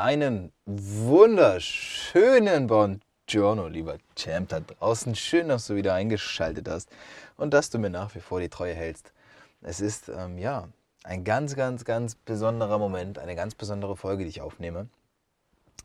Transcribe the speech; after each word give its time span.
Einen 0.00 0.52
wunderschönen 0.64 2.68
Buongiorno, 2.68 3.68
lieber 3.68 3.98
Champ 4.16 4.48
da 4.48 4.60
draußen. 4.60 5.14
Schön, 5.14 5.48
dass 5.48 5.66
du 5.66 5.74
wieder 5.74 5.92
eingeschaltet 5.92 6.70
hast 6.70 6.88
und 7.36 7.52
dass 7.52 7.68
du 7.68 7.78
mir 7.78 7.90
nach 7.90 8.14
wie 8.14 8.20
vor 8.20 8.40
die 8.40 8.48
Treue 8.48 8.72
hältst. 8.72 9.12
Es 9.60 9.82
ist, 9.82 10.08
ähm, 10.08 10.38
ja, 10.38 10.68
ein 11.04 11.22
ganz, 11.22 11.54
ganz, 11.54 11.84
ganz 11.84 12.14
besonderer 12.14 12.78
Moment, 12.78 13.18
eine 13.18 13.36
ganz 13.36 13.54
besondere 13.54 13.94
Folge, 13.94 14.24
die 14.24 14.30
ich 14.30 14.40
aufnehme. 14.40 14.88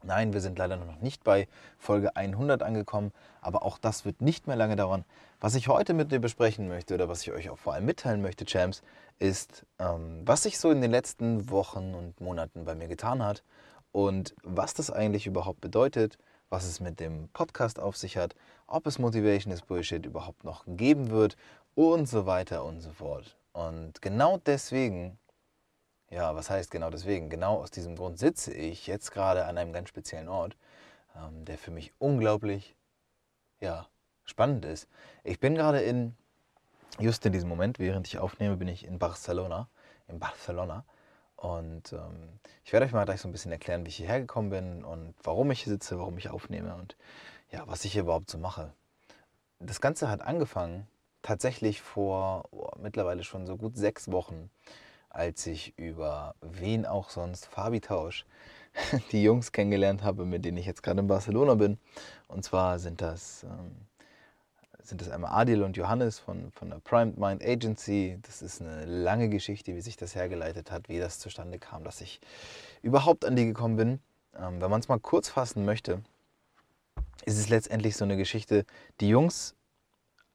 Nein, 0.01 0.31
wir 0.31 0.39
sind 0.39 0.57
leider 0.57 0.77
noch 0.77 1.01
nicht 1.01 1.25
bei 1.25 1.49
Folge 1.77 2.15
100 2.15 2.63
angekommen, 2.63 3.11
aber 3.41 3.63
auch 3.63 3.77
das 3.77 4.05
wird 4.05 4.21
nicht 4.21 4.47
mehr 4.47 4.55
lange 4.55 4.77
dauern. 4.77 5.03
Was 5.41 5.55
ich 5.55 5.67
heute 5.67 5.93
mit 5.93 6.13
dir 6.13 6.19
besprechen 6.19 6.69
möchte 6.69 6.93
oder 6.93 7.09
was 7.09 7.23
ich 7.23 7.33
euch 7.33 7.49
auch 7.49 7.57
vor 7.57 7.73
allem 7.73 7.85
mitteilen 7.85 8.21
möchte, 8.21 8.45
Champs, 8.45 8.81
ist, 9.19 9.65
ähm, 9.77 10.21
was 10.23 10.43
sich 10.43 10.57
so 10.57 10.71
in 10.71 10.79
den 10.79 10.91
letzten 10.91 11.49
Wochen 11.49 11.93
und 11.93 12.21
Monaten 12.21 12.63
bei 12.63 12.75
mir 12.75 12.87
getan 12.87 13.21
hat 13.21 13.43
und 13.95 14.35
was 14.43 14.73
das 14.73 14.91
eigentlich 14.91 15.25
überhaupt 15.25 15.61
bedeutet, 15.61 16.17
was 16.49 16.65
es 16.65 16.81
mit 16.81 16.99
dem 16.99 17.29
Podcast 17.29 17.79
auf 17.79 17.95
sich 17.95 18.17
hat, 18.17 18.35
ob 18.67 18.87
es 18.87 18.99
Motivation 18.99 19.53
is 19.53 19.61
Bullshit 19.61 20.05
überhaupt 20.05 20.43
noch 20.43 20.65
geben 20.67 21.11
wird 21.11 21.37
und 21.75 22.05
so 22.05 22.25
weiter 22.25 22.65
und 22.65 22.81
so 22.81 22.91
fort. 22.91 23.37
Und 23.53 24.01
genau 24.01 24.37
deswegen, 24.45 25.17
ja, 26.09 26.35
was 26.35 26.49
heißt 26.49 26.71
genau 26.71 26.89
deswegen? 26.89 27.29
Genau 27.29 27.61
aus 27.61 27.71
diesem 27.71 27.95
Grund 27.95 28.19
sitze 28.19 28.53
ich 28.53 28.85
jetzt 28.85 29.11
gerade 29.11 29.45
an 29.45 29.57
einem 29.57 29.71
ganz 29.71 29.87
speziellen 29.87 30.27
Ort, 30.27 30.57
ähm, 31.15 31.45
der 31.45 31.57
für 31.57 31.71
mich 31.71 31.93
unglaublich, 31.97 32.75
ja, 33.61 33.87
spannend 34.25 34.65
ist. 34.65 34.89
Ich 35.23 35.39
bin 35.39 35.55
gerade 35.55 35.79
in, 35.79 36.17
just 36.99 37.25
in 37.25 37.31
diesem 37.31 37.47
Moment, 37.47 37.79
während 37.79 38.07
ich 38.07 38.17
aufnehme, 38.17 38.57
bin 38.57 38.67
ich 38.67 38.85
in 38.85 38.99
Barcelona, 38.99 39.69
in 40.09 40.19
Barcelona 40.19 40.83
und 41.37 41.93
ähm, 41.93 42.39
ich 42.63 42.73
werde 42.73 42.85
euch 42.85 42.91
mal 42.91 43.05
gleich 43.05 43.21
so 43.21 43.27
ein 43.27 43.31
bisschen 43.31 43.51
erklären, 43.51 43.85
wie 43.85 43.89
ich 43.89 43.97
hierher 43.97 44.19
gekommen 44.19 44.49
bin 44.49 44.83
und 44.83 45.13
warum 45.23 45.51
ich 45.51 45.63
hier 45.63 45.73
sitze, 45.73 45.99
warum 45.99 46.17
ich 46.17 46.29
aufnehme 46.29 46.75
und 46.75 46.95
ja, 47.51 47.63
was 47.67 47.85
ich 47.85 47.93
hier 47.93 48.03
überhaupt 48.03 48.29
so 48.29 48.37
mache. 48.37 48.73
Das 49.59 49.81
Ganze 49.81 50.09
hat 50.09 50.21
angefangen 50.21 50.87
tatsächlich 51.21 51.81
vor 51.81 52.45
oh, 52.51 52.69
mittlerweile 52.79 53.23
schon 53.23 53.47
so 53.47 53.57
gut 53.57 53.77
sechs 53.77 54.11
Wochen, 54.11 54.49
als 55.09 55.47
ich 55.47 55.77
über 55.77 56.35
wen 56.41 56.85
auch 56.85 57.09
sonst, 57.09 57.47
Fabi 57.47 57.81
Tausch, 57.81 58.25
die 59.11 59.23
Jungs 59.23 59.51
kennengelernt 59.51 60.03
habe, 60.03 60.25
mit 60.25 60.45
denen 60.45 60.57
ich 60.57 60.65
jetzt 60.65 60.83
gerade 60.83 60.99
in 60.99 61.07
Barcelona 61.07 61.55
bin. 61.55 61.77
Und 62.27 62.43
zwar 62.43 62.79
sind 62.79 63.01
das 63.01 63.43
ähm, 63.43 63.71
sind 64.87 65.01
es 65.01 65.09
einmal 65.09 65.31
Adil 65.31 65.63
und 65.63 65.77
Johannes 65.77 66.19
von, 66.19 66.51
von 66.51 66.69
der 66.69 66.79
Primed 66.79 67.17
Mind 67.17 67.43
Agency. 67.43 68.19
Das 68.23 68.41
ist 68.41 68.61
eine 68.61 68.85
lange 68.85 69.29
Geschichte, 69.29 69.75
wie 69.75 69.81
sich 69.81 69.97
das 69.97 70.15
hergeleitet 70.15 70.71
hat, 70.71 70.89
wie 70.89 70.99
das 70.99 71.19
zustande 71.19 71.59
kam, 71.59 71.83
dass 71.83 72.01
ich 72.01 72.21
überhaupt 72.81 73.25
an 73.25 73.35
die 73.35 73.45
gekommen 73.45 73.75
bin. 73.75 73.99
Ähm, 74.37 74.61
wenn 74.61 74.69
man 74.69 74.79
es 74.79 74.87
mal 74.87 74.99
kurz 74.99 75.29
fassen 75.29 75.65
möchte, 75.65 76.01
ist 77.25 77.37
es 77.37 77.49
letztendlich 77.49 77.97
so 77.97 78.05
eine 78.05 78.17
Geschichte, 78.17 78.65
die 78.99 79.09
Jungs 79.09 79.55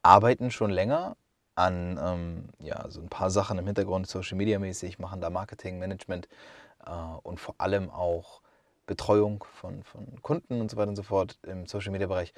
arbeiten 0.03 0.51
schon 0.51 0.71
länger 0.71 1.17
an 1.55 1.99
ähm, 2.03 2.45
ja, 2.59 2.89
so 2.89 3.01
ein 3.01 3.09
paar 3.09 3.31
Sachen 3.31 3.59
im 3.59 3.67
Hintergrund, 3.67 4.07
Social 4.07 4.37
Media 4.37 4.59
mäßig, 4.59 4.99
machen 4.99 5.21
da 5.21 5.31
Marketing, 5.31 5.79
Management 5.79 6.29
äh, 6.87 6.91
und 7.23 7.39
vor 7.39 7.55
allem 7.59 7.91
auch 7.91 8.41
Betreuung 8.87 9.45
von, 9.55 9.85
von 9.85 10.21
Kunden 10.23 10.61
und 10.61 10.71
so 10.71 10.77
weiter 10.77 10.89
und 10.89 10.97
so 10.97 11.03
fort 11.03 11.39
im 11.43 11.67
Social 11.67 11.93
Media 11.93 12.09
Bereich. 12.09 12.33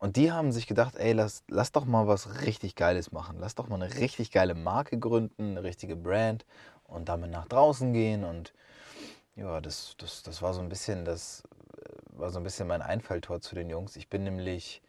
Und 0.00 0.16
die 0.16 0.32
haben 0.32 0.50
sich 0.50 0.66
gedacht, 0.66 0.96
ey, 0.96 1.12
lass, 1.12 1.44
lass 1.48 1.72
doch 1.72 1.84
mal 1.84 2.06
was 2.08 2.40
richtig 2.42 2.74
Geiles 2.74 3.12
machen. 3.12 3.36
Lass 3.38 3.54
doch 3.54 3.68
mal 3.68 3.80
eine 3.80 3.94
richtig 3.96 4.32
geile 4.32 4.54
Marke 4.54 4.98
gründen, 4.98 5.50
eine 5.50 5.62
richtige 5.62 5.94
Brand 5.94 6.46
und 6.84 7.10
damit 7.10 7.30
nach 7.30 7.46
draußen 7.46 7.92
gehen. 7.92 8.24
Und 8.24 8.54
ja, 9.36 9.60
das, 9.60 9.94
das, 9.98 10.22
das 10.22 10.40
war 10.40 10.54
so 10.54 10.62
ein 10.62 10.70
bisschen, 10.70 11.04
das 11.04 11.42
äh, 11.76 12.18
war 12.18 12.30
so 12.30 12.38
ein 12.38 12.44
bisschen 12.44 12.66
mein 12.66 12.80
Einfalltor 12.80 13.42
zu 13.42 13.54
den 13.54 13.68
Jungs. 13.68 13.94
Ich 13.96 14.08
bin 14.08 14.24
nämlich 14.24 14.80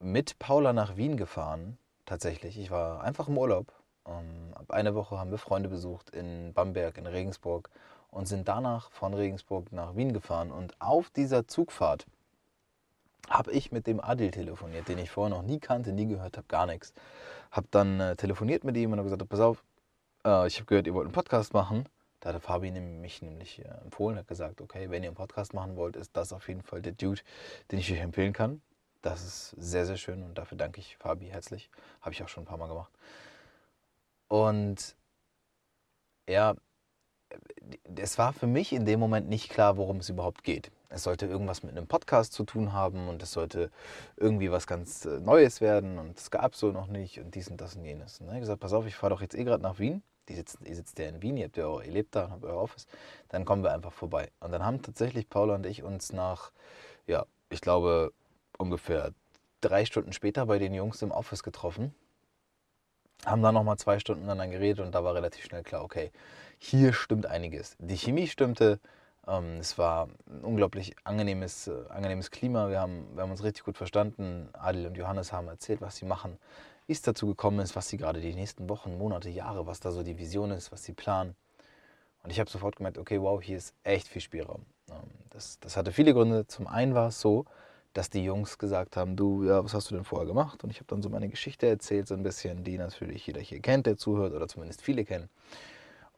mit 0.00 0.38
Paula 0.38 0.72
nach 0.72 0.96
Wien 0.96 1.18
gefahren, 1.18 1.76
tatsächlich. 2.06 2.58
Ich 2.58 2.70
war 2.70 3.02
einfach 3.04 3.28
im 3.28 3.36
Urlaub. 3.36 3.74
Um, 4.04 4.54
ab 4.54 4.70
eine 4.70 4.94
Woche 4.94 5.18
haben 5.18 5.30
wir 5.30 5.36
Freunde 5.36 5.68
besucht 5.68 6.08
in 6.10 6.54
Bamberg, 6.54 6.96
in 6.96 7.06
Regensburg 7.06 7.68
und 8.10 8.26
sind 8.26 8.48
danach 8.48 8.90
von 8.90 9.12
Regensburg 9.12 9.70
nach 9.70 9.96
Wien 9.96 10.14
gefahren. 10.14 10.50
Und 10.50 10.80
auf 10.80 11.10
dieser 11.10 11.46
Zugfahrt 11.46 12.06
habe 13.28 13.52
ich 13.52 13.72
mit 13.72 13.86
dem 13.86 14.00
Adil 14.00 14.30
telefoniert, 14.30 14.88
den 14.88 14.98
ich 14.98 15.10
vorher 15.10 15.36
noch 15.36 15.42
nie 15.42 15.58
kannte, 15.58 15.92
nie 15.92 16.06
gehört 16.06 16.36
habe, 16.36 16.46
gar 16.48 16.66
nichts. 16.66 16.92
Habe 17.50 17.68
dann 17.70 18.00
äh, 18.00 18.16
telefoniert 18.16 18.64
mit 18.64 18.76
ihm 18.76 18.92
und 18.92 18.98
habe 18.98 19.08
gesagt, 19.08 19.28
pass 19.28 19.40
auf, 19.40 19.64
äh, 20.24 20.46
ich 20.46 20.56
habe 20.56 20.66
gehört, 20.66 20.86
ihr 20.86 20.94
wollt 20.94 21.06
einen 21.06 21.12
Podcast 21.12 21.52
machen. 21.54 21.88
Da 22.20 22.32
hat 22.32 22.42
Fabi 22.42 22.70
mich 22.70 23.22
nämlich 23.22 23.60
äh, 23.60 23.68
empfohlen, 23.84 24.18
hat 24.18 24.26
gesagt, 24.26 24.60
okay, 24.60 24.90
wenn 24.90 25.02
ihr 25.02 25.10
einen 25.10 25.16
Podcast 25.16 25.54
machen 25.54 25.76
wollt, 25.76 25.96
ist 25.96 26.16
das 26.16 26.32
auf 26.32 26.48
jeden 26.48 26.62
Fall 26.62 26.82
der 26.82 26.92
Dude, 26.92 27.20
den 27.70 27.78
ich 27.78 27.92
euch 27.92 28.00
empfehlen 28.00 28.32
kann. 28.32 28.60
Das 29.02 29.24
ist 29.24 29.50
sehr, 29.56 29.86
sehr 29.86 29.96
schön 29.96 30.22
und 30.24 30.36
dafür 30.36 30.58
danke 30.58 30.80
ich 30.80 30.96
Fabi 30.96 31.26
herzlich. 31.26 31.70
Habe 32.00 32.12
ich 32.12 32.22
auch 32.22 32.28
schon 32.28 32.42
ein 32.42 32.46
paar 32.46 32.58
Mal 32.58 32.66
gemacht. 32.66 32.92
Und 34.26 34.96
ja, 36.28 36.54
es 37.96 38.18
war 38.18 38.32
für 38.32 38.46
mich 38.46 38.72
in 38.72 38.84
dem 38.84 39.00
Moment 39.00 39.28
nicht 39.28 39.50
klar, 39.50 39.76
worum 39.76 39.98
es 39.98 40.08
überhaupt 40.08 40.42
geht. 40.42 40.70
Es 40.90 41.02
sollte 41.02 41.26
irgendwas 41.26 41.62
mit 41.62 41.76
einem 41.76 41.86
Podcast 41.86 42.32
zu 42.32 42.44
tun 42.44 42.72
haben 42.72 43.08
und 43.08 43.22
es 43.22 43.32
sollte 43.32 43.70
irgendwie 44.16 44.50
was 44.50 44.66
ganz 44.66 45.04
äh, 45.04 45.20
Neues 45.20 45.60
werden 45.60 45.98
und 45.98 46.18
es 46.18 46.30
gab 46.30 46.54
so 46.54 46.72
noch 46.72 46.86
nicht 46.86 47.20
und 47.20 47.34
dies 47.34 47.48
und 47.48 47.60
das 47.60 47.76
und 47.76 47.84
jenes. 47.84 48.20
Und 48.20 48.28
ne? 48.28 48.34
ich 48.34 48.40
gesagt, 48.40 48.60
pass 48.60 48.72
auf, 48.72 48.86
ich 48.86 48.96
fahre 48.96 49.14
doch 49.14 49.20
jetzt 49.20 49.34
eh 49.34 49.44
gerade 49.44 49.62
nach 49.62 49.78
Wien. 49.78 50.02
Die 50.28 50.34
sitzt, 50.34 50.58
ihr 50.64 50.74
sitzt 50.74 50.98
ja 50.98 51.08
in 51.08 51.22
Wien, 51.22 51.36
ihr, 51.36 51.46
habt 51.46 51.56
ja 51.56 51.66
auch, 51.66 51.82
ihr 51.82 51.90
lebt 51.90 52.14
da 52.14 52.24
und 52.24 52.32
habt 52.32 52.44
euer 52.44 52.60
Office. 52.60 52.86
Dann 53.28 53.44
kommen 53.44 53.62
wir 53.62 53.72
einfach 53.72 53.92
vorbei. 53.92 54.30
Und 54.40 54.52
dann 54.52 54.64
haben 54.64 54.82
tatsächlich 54.82 55.28
Paula 55.28 55.54
und 55.54 55.66
ich 55.66 55.82
uns 55.82 56.12
nach, 56.12 56.52
ja, 57.06 57.24
ich 57.50 57.60
glaube, 57.60 58.12
ungefähr 58.58 59.12
drei 59.60 59.84
Stunden 59.84 60.12
später 60.12 60.46
bei 60.46 60.58
den 60.58 60.74
Jungs 60.74 61.02
im 61.02 61.10
Office 61.10 61.42
getroffen. 61.42 61.94
Haben 63.24 63.42
dann 63.42 63.54
nochmal 63.54 63.78
zwei 63.78 63.98
Stunden 63.98 64.22
miteinander 64.22 64.58
geredet 64.58 64.84
und 64.84 64.94
da 64.94 65.02
war 65.02 65.14
relativ 65.14 65.44
schnell 65.44 65.62
klar, 65.62 65.82
okay, 65.82 66.12
hier 66.58 66.92
stimmt 66.92 67.26
einiges. 67.26 67.76
Die 67.78 67.96
Chemie 67.96 68.26
stimmte, 68.26 68.80
es 69.60 69.76
war 69.76 70.08
ein 70.26 70.40
unglaublich 70.42 70.94
angenehmes, 71.04 71.68
äh, 71.68 71.72
angenehmes 71.90 72.30
Klima. 72.30 72.70
Wir 72.70 72.80
haben, 72.80 73.14
wir 73.14 73.22
haben 73.22 73.30
uns 73.30 73.44
richtig 73.44 73.64
gut 73.64 73.76
verstanden. 73.76 74.48
Adel 74.54 74.86
und 74.86 74.96
Johannes 74.96 75.32
haben 75.32 75.48
erzählt, 75.48 75.80
was 75.80 75.96
sie 75.96 76.06
machen, 76.06 76.38
wie 76.86 76.92
es 76.92 77.02
dazu 77.02 77.26
gekommen 77.26 77.60
ist, 77.60 77.76
was 77.76 77.88
sie 77.88 77.98
gerade 77.98 78.20
die 78.20 78.34
nächsten 78.34 78.68
Wochen, 78.68 78.96
Monate, 78.96 79.28
Jahre, 79.28 79.66
was 79.66 79.80
da 79.80 79.92
so 79.92 80.02
die 80.02 80.18
Vision 80.18 80.50
ist, 80.50 80.72
was 80.72 80.84
sie 80.84 80.94
planen. 80.94 81.36
Und 82.22 82.30
ich 82.30 82.40
habe 82.40 82.50
sofort 82.50 82.76
gemerkt, 82.76 82.98
okay, 82.98 83.20
wow, 83.20 83.40
hier 83.42 83.58
ist 83.58 83.74
echt 83.84 84.08
viel 84.08 84.22
Spielraum. 84.22 84.64
Ähm, 84.90 84.96
das, 85.30 85.60
das 85.60 85.76
hatte 85.76 85.92
viele 85.92 86.14
Gründe. 86.14 86.46
Zum 86.46 86.66
einen 86.66 86.94
war 86.94 87.08
es 87.08 87.20
so, 87.20 87.44
dass 87.92 88.10
die 88.10 88.24
Jungs 88.24 88.58
gesagt 88.58 88.96
haben, 88.96 89.16
du, 89.16 89.44
ja, 89.44 89.62
was 89.62 89.74
hast 89.74 89.90
du 89.90 89.94
denn 89.94 90.04
vorher 90.04 90.26
gemacht? 90.26 90.64
Und 90.64 90.70
ich 90.70 90.78
habe 90.78 90.86
dann 90.88 91.02
so 91.02 91.08
meine 91.10 91.28
Geschichte 91.28 91.66
erzählt, 91.66 92.08
so 92.08 92.14
ein 92.14 92.22
bisschen, 92.22 92.64
die 92.64 92.78
natürlich 92.78 93.26
jeder 93.26 93.40
hier 93.40 93.60
kennt, 93.60 93.86
der 93.86 93.96
zuhört, 93.96 94.32
oder 94.32 94.48
zumindest 94.48 94.82
viele 94.82 95.04
kennen. 95.04 95.28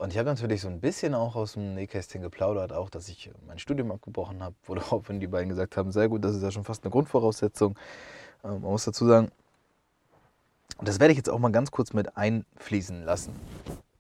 Und 0.00 0.14
ich 0.14 0.18
habe 0.18 0.30
natürlich 0.30 0.62
so 0.62 0.68
ein 0.68 0.80
bisschen 0.80 1.14
auch 1.14 1.36
aus 1.36 1.52
dem 1.52 1.74
Nähkästchen 1.74 2.22
geplaudert, 2.22 2.72
auch, 2.72 2.88
dass 2.88 3.06
ich 3.10 3.30
mein 3.46 3.58
Studium 3.58 3.92
abgebrochen 3.92 4.42
habe, 4.42 4.54
woraufhin 4.64 5.20
die 5.20 5.26
beiden 5.26 5.50
gesagt 5.50 5.76
haben, 5.76 5.92
sehr 5.92 6.08
gut, 6.08 6.24
das 6.24 6.34
ist 6.34 6.42
ja 6.42 6.50
schon 6.50 6.64
fast 6.64 6.82
eine 6.82 6.90
Grundvoraussetzung. 6.90 7.78
Ähm, 8.42 8.62
man 8.62 8.70
muss 8.70 8.86
dazu 8.86 9.06
sagen, 9.06 9.30
das 10.80 11.00
werde 11.00 11.12
ich 11.12 11.18
jetzt 11.18 11.28
auch 11.28 11.38
mal 11.38 11.52
ganz 11.52 11.70
kurz 11.70 11.92
mit 11.92 12.16
einfließen 12.16 13.04
lassen. 13.04 13.38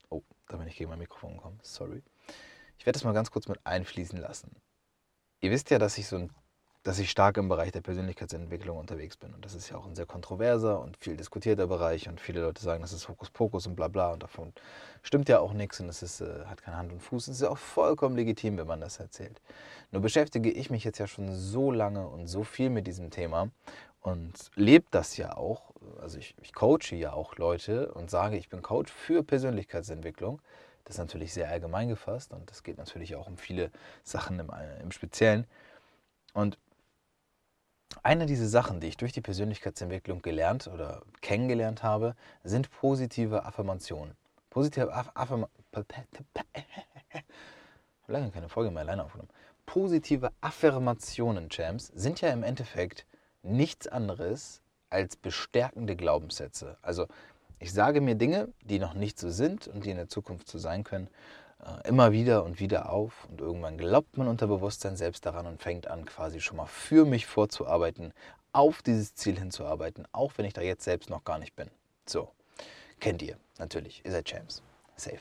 Oh, 0.08 0.22
da 0.48 0.56
bin 0.56 0.68
ich 0.68 0.78
gegen 0.78 0.88
mein 0.88 1.00
Mikrofon 1.00 1.34
gekommen, 1.34 1.60
sorry. 1.60 2.02
Ich 2.78 2.86
werde 2.86 2.96
das 2.96 3.04
mal 3.04 3.12
ganz 3.12 3.30
kurz 3.30 3.46
mit 3.46 3.58
einfließen 3.66 4.18
lassen. 4.18 4.56
Ihr 5.42 5.50
wisst 5.50 5.68
ja, 5.68 5.78
dass 5.78 5.98
ich 5.98 6.08
so 6.08 6.16
ein 6.16 6.30
dass 6.82 6.98
ich 6.98 7.10
stark 7.10 7.36
im 7.36 7.48
Bereich 7.48 7.72
der 7.72 7.82
Persönlichkeitsentwicklung 7.82 8.78
unterwegs 8.78 9.16
bin. 9.16 9.34
Und 9.34 9.44
das 9.44 9.54
ist 9.54 9.68
ja 9.68 9.76
auch 9.76 9.86
ein 9.86 9.94
sehr 9.94 10.06
kontroverser 10.06 10.80
und 10.80 10.96
viel 10.96 11.16
diskutierter 11.16 11.66
Bereich. 11.66 12.08
Und 12.08 12.20
viele 12.20 12.40
Leute 12.40 12.62
sagen, 12.62 12.80
das 12.80 12.94
ist 12.94 13.08
Hokuspokus 13.08 13.66
und 13.66 13.76
bla 13.76 13.88
bla. 13.88 14.12
Und 14.12 14.22
davon 14.22 14.54
stimmt 15.02 15.28
ja 15.28 15.40
auch 15.40 15.52
nichts 15.52 15.78
und 15.80 15.90
es 15.90 16.02
ist, 16.02 16.22
äh, 16.22 16.46
hat 16.46 16.62
keine 16.62 16.78
Hand 16.78 16.92
und 16.92 17.00
Fuß. 17.00 17.28
Es 17.28 17.36
ist 17.36 17.42
ja 17.42 17.50
auch 17.50 17.58
vollkommen 17.58 18.16
legitim, 18.16 18.56
wenn 18.56 18.66
man 18.66 18.80
das 18.80 18.98
erzählt. 18.98 19.42
Nur 19.90 20.00
beschäftige 20.00 20.50
ich 20.50 20.70
mich 20.70 20.84
jetzt 20.84 20.98
ja 20.98 21.06
schon 21.06 21.34
so 21.36 21.70
lange 21.70 22.08
und 22.08 22.28
so 22.28 22.44
viel 22.44 22.70
mit 22.70 22.86
diesem 22.86 23.10
Thema 23.10 23.50
und 24.00 24.50
lebe 24.54 24.86
das 24.90 25.18
ja 25.18 25.36
auch. 25.36 25.72
Also 26.00 26.18
ich, 26.18 26.34
ich 26.40 26.54
coache 26.54 26.94
ja 26.94 27.12
auch 27.12 27.36
Leute 27.36 27.92
und 27.92 28.10
sage, 28.10 28.38
ich 28.38 28.48
bin 28.48 28.62
Coach 28.62 28.90
für 28.90 29.22
Persönlichkeitsentwicklung 29.22 30.40
Das 30.84 30.94
ist 30.94 30.98
natürlich 30.98 31.34
sehr 31.34 31.50
allgemein 31.50 31.88
gefasst 31.88 32.32
und 32.32 32.50
das 32.50 32.62
geht 32.62 32.78
natürlich 32.78 33.16
auch 33.16 33.26
um 33.26 33.36
viele 33.36 33.70
Sachen 34.02 34.38
im, 34.38 34.48
äh, 34.50 34.80
im 34.82 34.92
Speziellen. 34.92 35.46
Und 36.32 36.58
eine 38.02 38.26
dieser 38.26 38.48
Sachen, 38.48 38.80
die 38.80 38.88
ich 38.88 38.96
durch 38.96 39.12
die 39.12 39.20
Persönlichkeitsentwicklung 39.20 40.22
gelernt 40.22 40.68
oder 40.68 41.02
kennengelernt 41.20 41.82
habe, 41.82 42.14
sind 42.44 42.70
positive 42.70 43.44
Affirmationen. 43.44 44.14
Positive 44.50 44.92
Affirmationen. 44.92 45.50
lange 48.06 48.30
keine 48.30 48.48
Folge 48.48 48.70
mehr 48.70 48.82
alleine 48.82 49.04
aufgenommen. 49.04 49.30
Positive 49.66 50.32
Affirmationen, 50.40 51.48
Champs, 51.48 51.92
sind 51.94 52.20
ja 52.20 52.30
im 52.30 52.42
Endeffekt 52.42 53.06
nichts 53.42 53.86
anderes 53.86 54.60
als 54.90 55.16
bestärkende 55.16 55.94
Glaubenssätze. 55.96 56.76
Also 56.82 57.06
ich 57.60 57.72
sage 57.72 58.00
mir 58.00 58.16
Dinge, 58.16 58.48
die 58.62 58.78
noch 58.78 58.94
nicht 58.94 59.18
so 59.18 59.30
sind 59.30 59.68
und 59.68 59.84
die 59.84 59.90
in 59.90 59.96
der 59.96 60.08
Zukunft 60.08 60.48
so 60.48 60.58
sein 60.58 60.82
können, 60.82 61.08
immer 61.84 62.12
wieder 62.12 62.44
und 62.44 62.60
wieder 62.60 62.90
auf 62.90 63.26
und 63.30 63.40
irgendwann 63.40 63.78
glaubt 63.78 64.16
mein 64.16 64.28
Unterbewusstsein 64.28 64.96
selbst 64.96 65.26
daran 65.26 65.46
und 65.46 65.60
fängt 65.60 65.86
an, 65.86 66.04
quasi 66.04 66.40
schon 66.40 66.56
mal 66.56 66.66
für 66.66 67.04
mich 67.04 67.26
vorzuarbeiten, 67.26 68.12
auf 68.52 68.82
dieses 68.82 69.14
Ziel 69.14 69.38
hinzuarbeiten, 69.38 70.06
auch 70.12 70.32
wenn 70.36 70.46
ich 70.46 70.52
da 70.52 70.60
jetzt 70.62 70.84
selbst 70.84 71.10
noch 71.10 71.24
gar 71.24 71.38
nicht 71.38 71.54
bin. 71.54 71.70
So, 72.06 72.30
kennt 72.98 73.22
ihr 73.22 73.36
natürlich, 73.58 74.04
ihr 74.04 74.10
seid 74.10 74.26
Champs. 74.26 74.62
Safe. 74.96 75.18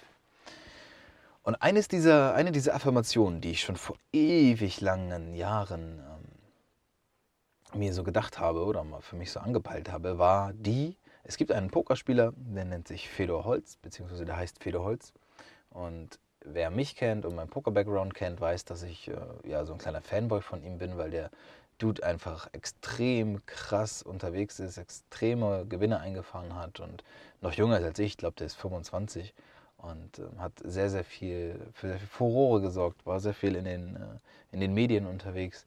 Und 1.43 1.55
eines 1.55 1.87
dieser, 1.87 2.35
eine 2.35 2.51
dieser 2.51 2.75
Affirmationen, 2.75 3.41
die 3.41 3.51
ich 3.51 3.61
schon 3.61 3.75
vor 3.77 3.97
ewig 4.11 4.81
langen 4.81 5.33
Jahren 5.33 5.99
ähm, 7.73 7.79
mir 7.79 7.93
so 7.93 8.03
gedacht 8.03 8.39
habe 8.39 8.65
oder 8.65 8.83
mal 8.83 9.01
für 9.01 9.15
mich 9.15 9.31
so 9.31 9.39
angepeilt 9.39 9.91
habe, 9.91 10.17
war 10.17 10.53
die, 10.53 10.97
es 11.23 11.37
gibt 11.37 11.51
einen 11.51 11.69
Pokerspieler, 11.69 12.33
der 12.35 12.65
nennt 12.65 12.87
sich 12.87 13.09
Fedor 13.09 13.45
Holz, 13.45 13.77
beziehungsweise 13.77 14.25
der 14.25 14.37
heißt 14.37 14.61
Fedor 14.61 14.83
Holz. 14.83 15.13
Und 15.69 16.19
wer 16.45 16.69
mich 16.71 16.95
kennt 16.95 17.25
und 17.25 17.35
meinen 17.35 17.49
Poker-Background 17.49 18.13
kennt, 18.13 18.39
weiß, 18.39 18.65
dass 18.65 18.83
ich 18.83 19.09
äh, 19.09 19.15
ja 19.43 19.65
so 19.65 19.73
ein 19.73 19.79
kleiner 19.79 20.01
Fanboy 20.01 20.41
von 20.41 20.63
ihm 20.63 20.77
bin, 20.77 20.97
weil 20.97 21.11
der 21.11 21.29
Dude 21.77 22.03
einfach 22.03 22.49
extrem 22.51 23.45
krass 23.45 24.03
unterwegs 24.03 24.59
ist, 24.59 24.77
extreme 24.77 25.65
Gewinne 25.65 25.99
eingefahren 25.99 26.55
hat 26.55 26.79
und 26.79 27.03
noch 27.41 27.53
jünger 27.53 27.79
ist 27.79 27.85
als 27.85 27.99
ich, 27.99 28.07
ich 28.07 28.17
glaube, 28.17 28.35
der 28.37 28.47
ist 28.47 28.55
25 28.55 29.33
und 29.77 30.19
äh, 30.19 30.23
hat 30.39 30.53
sehr, 30.63 30.89
sehr 30.89 31.03
viel 31.03 31.59
für 31.73 31.87
sehr 31.87 31.99
viel 31.99 32.07
Furore 32.07 32.61
gesorgt, 32.61 33.05
war 33.05 33.19
sehr 33.19 33.33
viel 33.33 33.55
in 33.55 33.65
den, 33.65 33.95
äh, 33.95 33.99
in 34.51 34.59
den 34.59 34.73
Medien 34.73 35.05
unterwegs. 35.05 35.65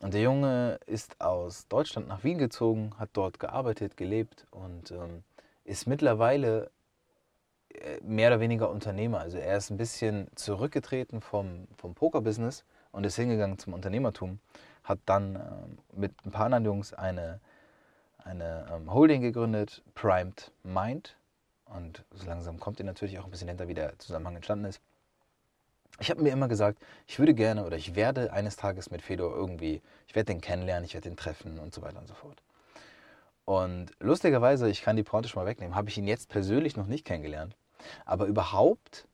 Und 0.00 0.14
der 0.14 0.22
Junge 0.22 0.80
ist 0.86 1.20
aus 1.20 1.68
Deutschland 1.68 2.08
nach 2.08 2.24
Wien 2.24 2.38
gezogen, 2.38 2.92
hat 2.98 3.10
dort 3.12 3.38
gearbeitet, 3.38 3.96
gelebt 3.96 4.46
und 4.50 4.90
ähm, 4.90 5.22
ist 5.64 5.86
mittlerweile 5.86 6.70
mehr 8.02 8.28
oder 8.28 8.40
weniger 8.40 8.70
Unternehmer. 8.70 9.20
Also 9.20 9.38
er 9.38 9.56
ist 9.56 9.70
ein 9.70 9.76
bisschen 9.76 10.28
zurückgetreten 10.34 11.20
vom, 11.20 11.66
vom 11.76 11.94
Poker-Business 11.94 12.64
und 12.90 13.04
ist 13.04 13.16
hingegangen 13.16 13.58
zum 13.58 13.72
Unternehmertum. 13.72 14.38
Hat 14.84 14.98
dann 15.06 15.36
ähm, 15.36 15.78
mit 15.94 16.12
ein 16.24 16.30
paar 16.30 16.46
anderen 16.46 16.64
Jungs 16.64 16.92
eine, 16.92 17.40
eine 18.18 18.66
ähm, 18.72 18.92
Holding 18.92 19.22
gegründet, 19.22 19.82
Primed 19.94 20.50
Mind. 20.62 21.16
Und 21.66 22.04
so 22.12 22.26
langsam 22.26 22.60
kommt 22.60 22.78
ihr 22.78 22.84
natürlich 22.84 23.18
auch 23.18 23.24
ein 23.24 23.30
bisschen 23.30 23.48
hinter, 23.48 23.68
wie 23.68 23.74
der 23.74 23.98
Zusammenhang 23.98 24.36
entstanden 24.36 24.66
ist. 24.66 24.80
Ich 26.00 26.10
habe 26.10 26.22
mir 26.22 26.30
immer 26.30 26.48
gesagt, 26.48 26.78
ich 27.06 27.18
würde 27.18 27.34
gerne 27.34 27.64
oder 27.64 27.76
ich 27.76 27.94
werde 27.94 28.32
eines 28.32 28.56
Tages 28.56 28.90
mit 28.90 29.02
Fedor 29.02 29.34
irgendwie, 29.34 29.82
ich 30.08 30.14
werde 30.14 30.32
den 30.32 30.40
kennenlernen, 30.40 30.84
ich 30.84 30.94
werde 30.94 31.08
den 31.08 31.16
treffen 31.16 31.58
und 31.58 31.74
so 31.74 31.82
weiter 31.82 31.98
und 31.98 32.08
so 32.08 32.14
fort. 32.14 32.42
Und 33.44 33.90
lustigerweise, 34.00 34.68
ich 34.68 34.82
kann 34.82 34.96
die 34.96 35.02
Pointe 35.02 35.28
schon 35.28 35.42
mal 35.42 35.48
wegnehmen, 35.48 35.74
habe 35.74 35.88
ich 35.88 35.98
ihn 35.98 36.06
jetzt 36.06 36.28
persönlich 36.28 36.76
noch 36.76 36.86
nicht 36.86 37.04
kennengelernt. 37.04 37.56
Aber 38.04 38.26
überhaupt 38.26 39.06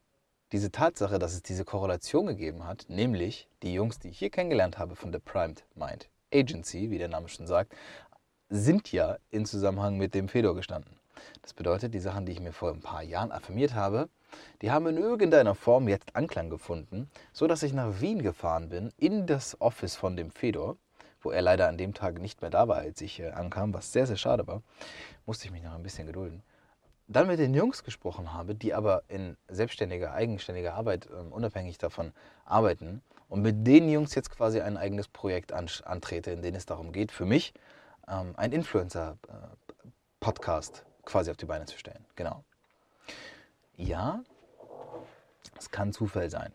diese 0.52 0.70
Tatsache, 0.70 1.18
dass 1.18 1.34
es 1.34 1.42
diese 1.42 1.64
Korrelation 1.64 2.26
gegeben 2.26 2.66
hat, 2.66 2.86
nämlich 2.88 3.48
die 3.62 3.74
Jungs, 3.74 3.98
die 3.98 4.08
ich 4.08 4.18
hier 4.18 4.30
kennengelernt 4.30 4.78
habe 4.78 4.96
von 4.96 5.12
der 5.12 5.18
Primed 5.18 5.64
Mind 5.74 6.08
Agency, 6.32 6.90
wie 6.90 6.98
der 6.98 7.08
Name 7.08 7.28
schon 7.28 7.46
sagt, 7.46 7.74
sind 8.48 8.90
ja 8.92 9.18
in 9.30 9.44
Zusammenhang 9.44 9.98
mit 9.98 10.14
dem 10.14 10.28
Fedor 10.28 10.54
gestanden. 10.54 10.96
Das 11.42 11.52
bedeutet, 11.52 11.94
die 11.94 12.00
Sachen, 12.00 12.24
die 12.24 12.32
ich 12.32 12.40
mir 12.40 12.52
vor 12.52 12.70
ein 12.70 12.80
paar 12.80 13.02
Jahren 13.02 13.32
affirmiert 13.32 13.74
habe, 13.74 14.08
die 14.62 14.70
haben 14.70 14.86
in 14.86 14.96
irgendeiner 14.96 15.54
Form 15.54 15.88
jetzt 15.88 16.14
Anklang 16.14 16.48
gefunden, 16.48 17.10
so 17.32 17.46
dass 17.46 17.62
ich 17.62 17.72
nach 17.72 18.00
Wien 18.00 18.22
gefahren 18.22 18.68
bin, 18.68 18.92
in 18.96 19.26
das 19.26 19.60
Office 19.60 19.96
von 19.96 20.16
dem 20.16 20.30
Fedor, 20.30 20.76
wo 21.20 21.30
er 21.30 21.42
leider 21.42 21.68
an 21.68 21.76
dem 21.76 21.92
Tag 21.92 22.20
nicht 22.20 22.40
mehr 22.40 22.50
da 22.50 22.68
war, 22.68 22.76
als 22.76 23.00
ich 23.00 23.20
äh, 23.20 23.30
ankam, 23.30 23.74
was 23.74 23.92
sehr, 23.92 24.06
sehr 24.06 24.16
schade 24.16 24.46
war. 24.46 24.62
Musste 25.26 25.46
ich 25.46 25.50
mich 25.50 25.62
noch 25.62 25.74
ein 25.74 25.82
bisschen 25.82 26.06
gedulden 26.06 26.42
dann 27.08 27.26
mit 27.26 27.38
den 27.38 27.54
Jungs 27.54 27.84
gesprochen 27.84 28.34
habe, 28.34 28.54
die 28.54 28.74
aber 28.74 29.02
in 29.08 29.38
selbstständiger, 29.48 30.12
eigenständiger 30.12 30.74
Arbeit 30.74 31.06
äh, 31.06 31.14
unabhängig 31.14 31.78
davon 31.78 32.12
arbeiten 32.44 33.00
und 33.28 33.40
mit 33.42 33.66
den 33.66 33.88
Jungs 33.88 34.14
jetzt 34.14 34.30
quasi 34.30 34.60
ein 34.60 34.76
eigenes 34.76 35.08
Projekt 35.08 35.52
an, 35.52 35.68
antrete, 35.84 36.30
in 36.30 36.42
dem 36.42 36.54
es 36.54 36.66
darum 36.66 36.92
geht, 36.92 37.10
für 37.10 37.24
mich 37.24 37.54
ähm, 38.06 38.34
ein 38.36 38.52
Influencer-Podcast 38.52 40.84
quasi 41.04 41.30
auf 41.30 41.38
die 41.38 41.46
Beine 41.46 41.64
zu 41.64 41.78
stellen. 41.78 42.04
Genau. 42.14 42.44
Ja, 43.76 44.22
es 45.58 45.70
kann 45.70 45.92
Zufall 45.92 46.30
sein. 46.30 46.52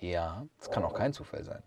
Ja, 0.00 0.44
es 0.60 0.70
kann 0.70 0.84
auch 0.84 0.94
kein 0.94 1.12
Zufall 1.12 1.44
sein. 1.44 1.62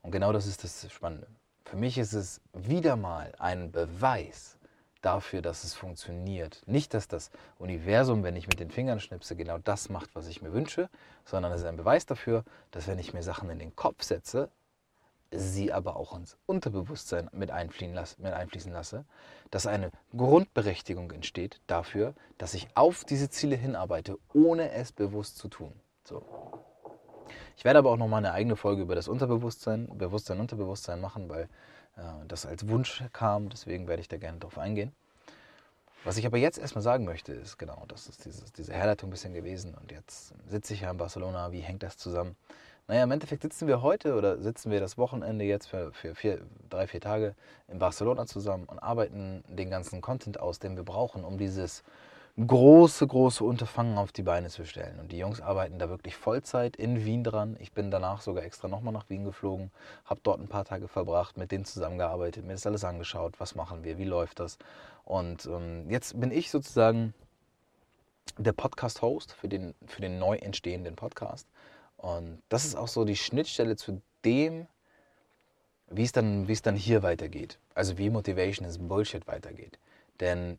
Und 0.00 0.12
genau 0.12 0.32
das 0.32 0.46
ist 0.46 0.64
das 0.64 0.90
Spannende. 0.90 1.26
Für 1.64 1.76
mich 1.76 1.98
ist 1.98 2.14
es 2.14 2.40
wieder 2.54 2.96
mal 2.96 3.34
ein 3.38 3.70
Beweis, 3.70 4.56
dafür, 5.00 5.42
dass 5.42 5.64
es 5.64 5.74
funktioniert. 5.74 6.62
Nicht, 6.66 6.94
dass 6.94 7.08
das 7.08 7.30
Universum, 7.58 8.22
wenn 8.22 8.36
ich 8.36 8.48
mit 8.48 8.60
den 8.60 8.70
Fingern 8.70 9.00
schnipse, 9.00 9.36
genau 9.36 9.58
das 9.58 9.88
macht, 9.88 10.14
was 10.14 10.28
ich 10.28 10.42
mir 10.42 10.52
wünsche, 10.52 10.88
sondern 11.24 11.52
es 11.52 11.60
ist 11.60 11.66
ein 11.66 11.76
Beweis 11.76 12.06
dafür, 12.06 12.44
dass 12.70 12.86
wenn 12.86 12.98
ich 12.98 13.14
mir 13.14 13.22
Sachen 13.22 13.50
in 13.50 13.58
den 13.58 13.74
Kopf 13.76 14.02
setze, 14.02 14.50
sie 15.32 15.72
aber 15.72 15.96
auch 15.96 16.16
ins 16.16 16.36
Unterbewusstsein 16.46 17.30
mit 17.32 17.50
einfließen, 17.50 17.94
lasse, 17.94 18.20
mit 18.20 18.32
einfließen 18.32 18.72
lasse, 18.72 19.04
dass 19.50 19.66
eine 19.66 19.90
Grundberechtigung 20.16 21.10
entsteht 21.12 21.60
dafür, 21.66 22.14
dass 22.38 22.54
ich 22.54 22.68
auf 22.74 23.04
diese 23.04 23.30
Ziele 23.30 23.56
hinarbeite, 23.56 24.18
ohne 24.34 24.72
es 24.72 24.92
bewusst 24.92 25.38
zu 25.38 25.48
tun. 25.48 25.72
So. 26.04 26.24
Ich 27.56 27.64
werde 27.64 27.78
aber 27.78 27.90
auch 27.90 27.96
noch 27.96 28.08
mal 28.08 28.18
eine 28.18 28.32
eigene 28.32 28.56
Folge 28.56 28.82
über 28.82 28.94
das 28.94 29.06
Unterbewusstsein, 29.06 29.86
Bewusstsein, 29.96 30.40
Unterbewusstsein 30.40 31.00
machen, 31.00 31.28
weil 31.28 31.48
das 32.28 32.46
als 32.46 32.68
Wunsch 32.68 33.02
kam. 33.12 33.48
Deswegen 33.48 33.88
werde 33.88 34.02
ich 34.02 34.08
da 34.08 34.16
gerne 34.16 34.38
drauf 34.38 34.58
eingehen. 34.58 34.92
Was 36.04 36.16
ich 36.16 36.24
aber 36.24 36.38
jetzt 36.38 36.58
erstmal 36.58 36.82
sagen 36.82 37.04
möchte, 37.04 37.32
ist 37.32 37.58
genau, 37.58 37.84
das 37.88 38.06
ist 38.06 38.24
dieses, 38.24 38.52
diese 38.52 38.72
Herleitung 38.72 39.08
ein 39.08 39.12
bisschen 39.12 39.34
gewesen. 39.34 39.74
Und 39.74 39.92
jetzt 39.92 40.32
sitze 40.48 40.72
ich 40.72 40.80
ja 40.80 40.90
in 40.90 40.96
Barcelona. 40.96 41.52
Wie 41.52 41.60
hängt 41.60 41.82
das 41.82 41.98
zusammen? 41.98 42.36
Naja, 42.88 43.04
im 43.04 43.10
Endeffekt 43.10 43.42
sitzen 43.42 43.68
wir 43.68 43.82
heute 43.82 44.16
oder 44.16 44.38
sitzen 44.38 44.72
wir 44.72 44.80
das 44.80 44.98
Wochenende 44.98 45.44
jetzt 45.44 45.66
für, 45.66 45.92
für 45.92 46.14
vier, 46.14 46.40
drei, 46.70 46.86
vier 46.86 47.00
Tage 47.00 47.36
in 47.68 47.78
Barcelona 47.78 48.26
zusammen 48.26 48.64
und 48.64 48.78
arbeiten 48.80 49.44
den 49.46 49.70
ganzen 49.70 50.00
Content 50.00 50.40
aus, 50.40 50.58
den 50.58 50.74
wir 50.74 50.82
brauchen, 50.82 51.22
um 51.22 51.38
dieses 51.38 51.84
große, 52.46 53.06
große 53.06 53.44
Unterfangen 53.44 53.98
auf 53.98 54.12
die 54.12 54.22
Beine 54.22 54.48
zu 54.48 54.64
stellen. 54.64 54.98
Und 55.00 55.12
die 55.12 55.18
Jungs 55.18 55.40
arbeiten 55.40 55.78
da 55.78 55.88
wirklich 55.88 56.16
Vollzeit 56.16 56.76
in 56.76 57.04
Wien 57.04 57.24
dran. 57.24 57.56
Ich 57.60 57.72
bin 57.72 57.90
danach 57.90 58.20
sogar 58.20 58.44
extra 58.44 58.68
nochmal 58.68 58.92
nach 58.92 59.08
Wien 59.10 59.24
geflogen, 59.24 59.70
habe 60.04 60.20
dort 60.22 60.40
ein 60.40 60.48
paar 60.48 60.64
Tage 60.64 60.88
verbracht, 60.88 61.36
mit 61.36 61.52
denen 61.52 61.64
zusammengearbeitet, 61.64 62.44
mir 62.44 62.52
das 62.52 62.66
alles 62.66 62.84
angeschaut, 62.84 63.38
was 63.38 63.54
machen 63.54 63.84
wir, 63.84 63.98
wie 63.98 64.04
läuft 64.04 64.40
das. 64.40 64.58
Und 65.04 65.46
ähm, 65.46 65.90
jetzt 65.90 66.18
bin 66.18 66.30
ich 66.30 66.50
sozusagen 66.50 67.14
der 68.38 68.52
Podcast-Host 68.52 69.32
für 69.32 69.48
den, 69.48 69.74
für 69.86 70.00
den 70.00 70.18
neu 70.18 70.36
entstehenden 70.36 70.96
Podcast. 70.96 71.46
Und 71.96 72.40
das 72.48 72.64
ist 72.64 72.76
auch 72.76 72.88
so 72.88 73.04
die 73.04 73.16
Schnittstelle 73.16 73.76
zu 73.76 74.00
dem, 74.24 74.66
wie 75.90 76.04
es 76.04 76.12
dann, 76.12 76.48
wie 76.48 76.52
es 76.52 76.62
dann 76.62 76.76
hier 76.76 77.02
weitergeht. 77.02 77.58
Also 77.74 77.98
wie 77.98 78.08
Motivation 78.08 78.66
is 78.66 78.78
Bullshit 78.78 79.26
weitergeht. 79.26 79.78
Denn 80.20 80.58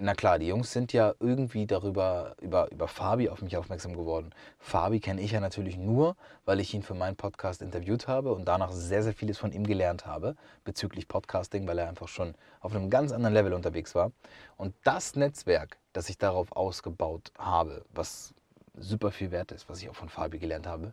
na 0.00 0.14
klar, 0.14 0.38
die 0.38 0.46
Jungs 0.46 0.72
sind 0.72 0.92
ja 0.92 1.14
irgendwie 1.18 1.66
darüber, 1.66 2.36
über, 2.40 2.70
über 2.70 2.86
Fabi 2.86 3.28
auf 3.28 3.42
mich 3.42 3.56
aufmerksam 3.56 3.96
geworden. 3.96 4.30
Fabi 4.60 5.00
kenne 5.00 5.20
ich 5.20 5.32
ja 5.32 5.40
natürlich 5.40 5.76
nur, 5.76 6.16
weil 6.44 6.60
ich 6.60 6.72
ihn 6.72 6.84
für 6.84 6.94
meinen 6.94 7.16
Podcast 7.16 7.62
interviewt 7.62 8.06
habe 8.06 8.32
und 8.32 8.44
danach 8.44 8.70
sehr, 8.70 9.02
sehr 9.02 9.12
vieles 9.12 9.38
von 9.38 9.50
ihm 9.50 9.66
gelernt 9.66 10.06
habe 10.06 10.36
bezüglich 10.64 11.08
Podcasting, 11.08 11.66
weil 11.66 11.78
er 11.78 11.88
einfach 11.88 12.06
schon 12.06 12.34
auf 12.60 12.74
einem 12.74 12.90
ganz 12.90 13.10
anderen 13.10 13.34
Level 13.34 13.52
unterwegs 13.52 13.96
war. 13.96 14.12
Und 14.56 14.72
das 14.84 15.16
Netzwerk, 15.16 15.78
das 15.92 16.08
ich 16.08 16.16
darauf 16.16 16.52
ausgebaut 16.52 17.32
habe, 17.36 17.84
was 17.92 18.34
super 18.76 19.10
viel 19.10 19.32
wert 19.32 19.50
ist, 19.50 19.68
was 19.68 19.82
ich 19.82 19.88
auch 19.90 19.96
von 19.96 20.08
Fabi 20.08 20.38
gelernt 20.38 20.68
habe, 20.68 20.92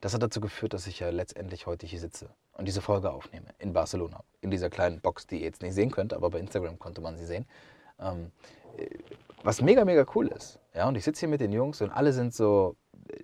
das 0.00 0.14
hat 0.14 0.22
dazu 0.22 0.40
geführt, 0.40 0.72
dass 0.72 0.86
ich 0.86 1.00
ja 1.00 1.10
letztendlich 1.10 1.66
heute 1.66 1.86
hier 1.86 2.00
sitze 2.00 2.30
und 2.54 2.66
diese 2.66 2.80
Folge 2.80 3.10
aufnehme 3.10 3.48
in 3.58 3.74
Barcelona. 3.74 4.24
In 4.40 4.50
dieser 4.50 4.70
kleinen 4.70 5.00
Box, 5.00 5.26
die 5.26 5.36
ihr 5.36 5.44
jetzt 5.44 5.60
nicht 5.60 5.74
sehen 5.74 5.90
könnt, 5.90 6.14
aber 6.14 6.30
bei 6.30 6.38
Instagram 6.38 6.78
konnte 6.78 7.02
man 7.02 7.18
sie 7.18 7.26
sehen. 7.26 7.44
Ähm, 8.00 8.30
was 9.42 9.60
mega, 9.60 9.84
mega 9.84 10.04
cool 10.14 10.28
ist. 10.28 10.58
Ja, 10.74 10.88
und 10.88 10.96
ich 10.96 11.04
sitze 11.04 11.20
hier 11.20 11.28
mit 11.28 11.40
den 11.40 11.52
Jungs 11.52 11.80
und 11.80 11.90
alle 11.90 12.12
sind 12.12 12.34
so 12.34 12.76
äh, 13.08 13.22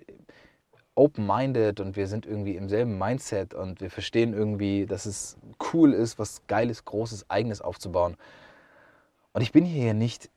open-minded 0.95 1.79
und 1.79 1.95
wir 1.95 2.07
sind 2.07 2.25
irgendwie 2.25 2.55
im 2.55 2.69
selben 2.69 2.97
Mindset 2.97 3.53
und 3.53 3.81
wir 3.81 3.89
verstehen 3.89 4.33
irgendwie, 4.33 4.85
dass 4.85 5.05
es 5.05 5.37
cool 5.73 5.93
ist, 5.93 6.17
was 6.17 6.47
Geiles, 6.47 6.85
Großes, 6.85 7.29
Eigenes 7.29 7.61
aufzubauen. 7.61 8.15
Und 9.33 9.41
ich 9.41 9.51
bin 9.51 9.65
hier 9.65 9.93
nicht, 9.93 10.29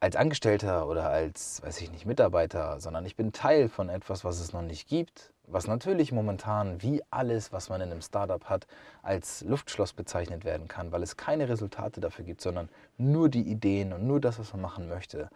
als 0.00 0.16
Angestellter 0.16 0.88
oder 0.88 1.08
als, 1.08 1.62
weiß 1.62 1.80
ich 1.80 1.90
nicht, 1.90 2.06
Mitarbeiter, 2.06 2.80
sondern 2.80 3.06
ich 3.06 3.16
bin 3.16 3.32
Teil 3.32 3.68
von 3.68 3.88
etwas, 3.88 4.24
was 4.24 4.40
es 4.40 4.52
noch 4.52 4.62
nicht 4.62 4.88
gibt, 4.88 5.32
was 5.46 5.66
natürlich 5.66 6.12
momentan 6.12 6.82
wie 6.82 7.02
alles, 7.10 7.52
was 7.52 7.68
man 7.68 7.80
in 7.80 7.90
einem 7.90 8.02
Startup 8.02 8.44
hat, 8.44 8.66
als 9.02 9.42
Luftschloss 9.42 9.92
bezeichnet 9.92 10.44
werden 10.44 10.68
kann, 10.68 10.92
weil 10.92 11.02
es 11.02 11.16
keine 11.16 11.48
Resultate 11.48 12.00
dafür 12.00 12.24
gibt, 12.24 12.40
sondern 12.40 12.68
nur 12.98 13.28
die 13.28 13.42
Ideen 13.42 13.92
und 13.92 14.06
nur 14.06 14.20
das, 14.20 14.38
was 14.38 14.52
man 14.52 14.62
machen 14.62 14.88
möchte. 14.88 15.30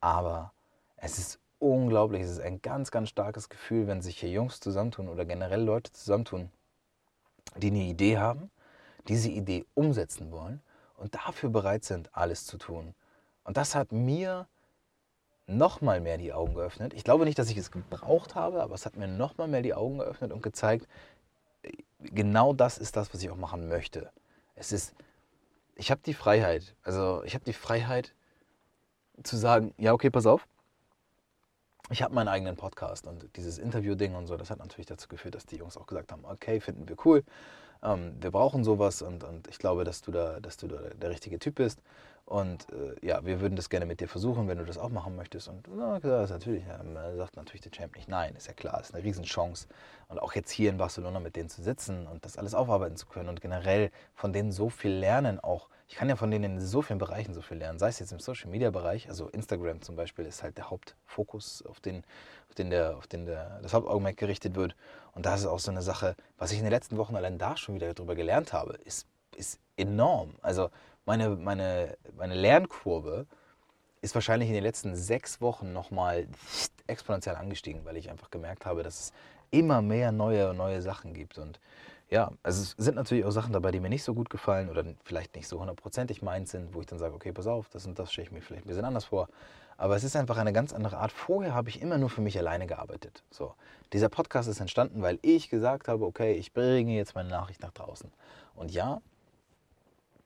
Aber 0.00 0.52
es 0.96 1.18
ist 1.18 1.40
unglaublich, 1.58 2.22
es 2.22 2.30
ist 2.30 2.40
ein 2.40 2.62
ganz, 2.62 2.90
ganz 2.90 3.08
starkes 3.08 3.48
Gefühl, 3.48 3.86
wenn 3.86 4.00
sich 4.00 4.18
hier 4.18 4.30
Jungs 4.30 4.60
zusammentun 4.60 5.08
oder 5.08 5.24
generell 5.24 5.62
Leute 5.62 5.92
zusammentun, 5.92 6.50
die 7.56 7.68
eine 7.68 7.82
Idee 7.82 8.18
haben, 8.18 8.50
diese 9.08 9.30
Idee 9.30 9.64
umsetzen 9.74 10.30
wollen 10.30 10.60
und 10.96 11.14
dafür 11.14 11.50
bereit 11.50 11.84
sind, 11.84 12.14
alles 12.14 12.46
zu 12.46 12.58
tun. 12.58 12.94
Und 13.44 13.56
das 13.56 13.74
hat 13.74 13.92
mir 13.92 14.46
noch 15.48 15.80
mal 15.80 16.00
mehr 16.00 16.18
die 16.18 16.32
Augen 16.32 16.54
geöffnet. 16.54 16.92
Ich 16.94 17.04
glaube 17.04 17.24
nicht, 17.24 17.38
dass 17.38 17.50
ich 17.50 17.56
es 17.56 17.70
gebraucht 17.70 18.34
habe, 18.34 18.62
aber 18.62 18.74
es 18.74 18.86
hat 18.86 18.96
mir 18.96 19.08
noch 19.08 19.38
mal 19.38 19.48
mehr 19.48 19.62
die 19.62 19.74
Augen 19.74 19.98
geöffnet 19.98 20.30
und 20.30 20.42
gezeigt, 20.42 20.86
genau 22.00 22.52
das 22.52 22.78
ist 22.78 22.96
das, 22.96 23.12
was 23.12 23.22
ich 23.22 23.30
auch 23.30 23.36
machen 23.36 23.68
möchte. 23.68 24.10
Es 24.54 24.72
ist, 24.72 24.94
ich 25.74 25.90
habe 25.90 26.02
die 26.04 26.14
Freiheit, 26.14 26.76
also 26.82 27.22
ich 27.24 27.34
habe 27.34 27.44
die 27.44 27.54
Freiheit 27.54 28.14
zu 29.22 29.36
sagen, 29.36 29.74
ja 29.78 29.92
okay, 29.94 30.10
pass 30.10 30.26
auf, 30.26 30.46
ich 31.90 32.02
habe 32.02 32.14
meinen 32.14 32.28
eigenen 32.28 32.56
Podcast 32.56 33.06
und 33.06 33.28
dieses 33.36 33.56
Interview-Ding 33.58 34.14
und 34.14 34.26
so, 34.26 34.36
das 34.36 34.50
hat 34.50 34.58
natürlich 34.58 34.86
dazu 34.86 35.08
geführt, 35.08 35.34
dass 35.34 35.46
die 35.46 35.56
Jungs 35.56 35.78
auch 35.78 35.86
gesagt 35.86 36.12
haben, 36.12 36.24
okay, 36.26 36.60
finden 36.60 36.86
wir 36.88 36.96
cool, 37.06 37.24
ähm, 37.82 38.16
wir 38.20 38.30
brauchen 38.30 38.64
sowas 38.64 39.00
und, 39.00 39.24
und 39.24 39.48
ich 39.48 39.58
glaube, 39.58 39.84
dass 39.84 40.02
du 40.02 40.10
da, 40.10 40.40
dass 40.40 40.58
du 40.58 40.68
da 40.68 40.76
der 40.94 41.10
richtige 41.10 41.38
Typ 41.38 41.54
bist. 41.54 41.80
Und 42.28 42.66
äh, 42.74 43.06
ja, 43.06 43.24
wir 43.24 43.40
würden 43.40 43.56
das 43.56 43.70
gerne 43.70 43.86
mit 43.86 44.00
dir 44.00 44.06
versuchen, 44.06 44.48
wenn 44.48 44.58
du 44.58 44.66
das 44.66 44.76
auch 44.76 44.90
machen 44.90 45.16
möchtest. 45.16 45.48
Und 45.48 45.66
na, 45.74 45.98
das 45.98 46.28
natürlich, 46.28 46.62
ähm, 46.78 46.94
sagt 47.16 47.36
natürlich 47.36 47.62
der 47.62 47.72
Champ 47.72 47.96
nicht 47.96 48.06
nein, 48.06 48.34
ist 48.36 48.46
ja 48.46 48.52
klar, 48.52 48.78
ist 48.82 48.94
eine 48.94 49.02
Riesenchance. 49.02 49.66
Und 50.08 50.20
auch 50.20 50.34
jetzt 50.34 50.50
hier 50.50 50.68
in 50.68 50.76
Barcelona 50.76 51.20
mit 51.20 51.36
denen 51.36 51.48
zu 51.48 51.62
sitzen 51.62 52.06
und 52.06 52.26
das 52.26 52.36
alles 52.36 52.54
aufarbeiten 52.54 52.96
zu 52.96 53.06
können 53.06 53.30
und 53.30 53.40
generell 53.40 53.90
von 54.14 54.34
denen 54.34 54.52
so 54.52 54.68
viel 54.68 54.90
lernen 54.90 55.40
auch. 55.40 55.70
Ich 55.88 55.94
kann 55.94 56.10
ja 56.10 56.16
von 56.16 56.30
denen 56.30 56.58
in 56.58 56.60
so 56.60 56.82
vielen 56.82 56.98
Bereichen 56.98 57.32
so 57.32 57.40
viel 57.40 57.56
lernen, 57.56 57.78
sei 57.78 57.88
es 57.88 57.98
jetzt 57.98 58.12
im 58.12 58.20
Social 58.20 58.50
Media 58.50 58.70
Bereich, 58.70 59.08
also 59.08 59.28
Instagram 59.28 59.80
zum 59.80 59.96
Beispiel 59.96 60.26
ist 60.26 60.42
halt 60.42 60.58
der 60.58 60.68
Hauptfokus, 60.68 61.64
auf 61.64 61.80
den, 61.80 62.04
auf 62.50 62.54
den, 62.56 62.68
der, 62.68 62.98
auf 62.98 63.06
den 63.06 63.24
der, 63.24 63.58
das 63.62 63.72
Hauptaugenmerk 63.72 64.18
gerichtet 64.18 64.54
wird. 64.54 64.76
Und 65.14 65.24
da 65.24 65.34
ist 65.34 65.46
auch 65.46 65.60
so 65.60 65.70
eine 65.70 65.80
Sache, 65.80 66.14
was 66.36 66.52
ich 66.52 66.58
in 66.58 66.64
den 66.64 66.72
letzten 66.72 66.98
Wochen 66.98 67.16
allein 67.16 67.38
da 67.38 67.56
schon 67.56 67.74
wieder 67.74 67.94
darüber 67.94 68.14
gelernt 68.14 68.52
habe, 68.52 68.74
ist, 68.84 69.06
ist 69.38 69.60
enorm. 69.76 70.34
Also 70.42 70.70
meine, 71.06 71.30
meine, 71.30 71.96
meine 72.16 72.34
Lernkurve 72.34 73.26
ist 74.00 74.14
wahrscheinlich 74.14 74.48
in 74.48 74.54
den 74.54 74.62
letzten 74.62 74.94
sechs 74.94 75.40
Wochen 75.40 75.72
nochmal 75.72 76.28
exponentiell 76.86 77.36
angestiegen, 77.36 77.84
weil 77.84 77.96
ich 77.96 78.10
einfach 78.10 78.30
gemerkt 78.30 78.66
habe, 78.66 78.82
dass 78.82 79.00
es 79.00 79.12
immer 79.50 79.82
mehr 79.82 80.12
neue 80.12 80.54
neue 80.54 80.82
Sachen 80.82 81.14
gibt. 81.14 81.38
Und 81.38 81.58
ja, 82.10 82.32
also 82.42 82.62
es 82.62 82.74
sind 82.78 82.94
natürlich 82.94 83.24
auch 83.24 83.30
Sachen 83.30 83.52
dabei, 83.52 83.70
die 83.70 83.80
mir 83.80 83.88
nicht 83.88 84.04
so 84.04 84.14
gut 84.14 84.30
gefallen 84.30 84.70
oder 84.70 84.84
vielleicht 85.04 85.36
nicht 85.36 85.48
so 85.48 85.60
hundertprozentig 85.60 86.22
meins 86.22 86.50
sind, 86.50 86.74
wo 86.74 86.80
ich 86.80 86.86
dann 86.86 86.98
sage, 86.98 87.14
okay, 87.14 87.32
pass 87.32 87.46
auf, 87.46 87.68
das 87.68 87.86
und 87.86 87.98
das 87.98 88.12
stelle 88.12 88.26
ich 88.26 88.32
mir 88.32 88.40
vielleicht 88.40 88.64
ein 88.64 88.68
bisschen 88.68 88.84
anders 88.84 89.06
vor. 89.06 89.28
Aber 89.76 89.94
es 89.94 90.04
ist 90.04 90.16
einfach 90.16 90.38
eine 90.38 90.52
ganz 90.52 90.72
andere 90.72 90.98
Art. 90.98 91.12
Vorher 91.12 91.54
habe 91.54 91.68
ich 91.68 91.80
immer 91.80 91.98
nur 91.98 92.10
für 92.10 92.20
mich 92.20 92.36
alleine 92.36 92.66
gearbeitet. 92.66 93.22
So, 93.30 93.54
dieser 93.92 94.08
Podcast 94.08 94.48
ist 94.48 94.58
entstanden, 94.60 95.02
weil 95.02 95.18
ich 95.22 95.50
gesagt 95.50 95.86
habe, 95.86 96.04
okay, 96.04 96.32
ich 96.32 96.52
bringe 96.52 96.96
jetzt 96.96 97.14
meine 97.14 97.28
Nachricht 97.28 97.62
nach 97.62 97.70
draußen. 97.70 98.10
Und 98.56 98.72
ja, 98.72 99.00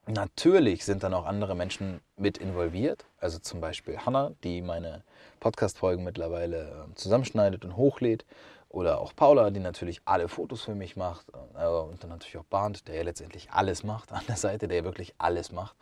Natürlich 0.05 0.83
sind 0.83 1.03
dann 1.03 1.13
auch 1.13 1.25
andere 1.25 1.55
Menschen 1.55 2.01
mit 2.17 2.37
involviert, 2.37 3.05
also 3.19 3.39
zum 3.39 3.61
Beispiel 3.61 3.97
Hannah, 3.99 4.33
die 4.43 4.61
meine 4.61 5.01
Podcast-Folgen 5.39 6.03
mittlerweile 6.03 6.83
ähm, 6.85 6.95
zusammenschneidet 6.95 7.63
und 7.63 7.77
hochlädt, 7.77 8.25
oder 8.67 8.99
auch 8.99 9.15
Paula, 9.15 9.51
die 9.51 9.59
natürlich 9.59 10.01
alle 10.03 10.27
Fotos 10.27 10.63
für 10.63 10.73
mich 10.73 10.97
macht, 10.97 11.27
äh, 11.55 11.67
und 11.67 12.03
dann 12.03 12.09
natürlich 12.09 12.37
auch 12.37 12.45
Barnt, 12.45 12.87
der 12.87 12.95
ja 12.95 13.03
letztendlich 13.03 13.51
alles 13.51 13.83
macht 13.83 14.11
an 14.11 14.23
der 14.27 14.35
Seite, 14.35 14.67
der 14.67 14.77
ja 14.77 14.83
wirklich 14.83 15.13
alles 15.19 15.51
macht. 15.51 15.75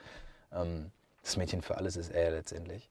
Ähm, 0.53 0.91
das 1.23 1.37
Mädchen 1.37 1.61
für 1.61 1.77
alles 1.77 1.95
ist 1.95 2.11
er 2.11 2.31
letztendlich. 2.31 2.89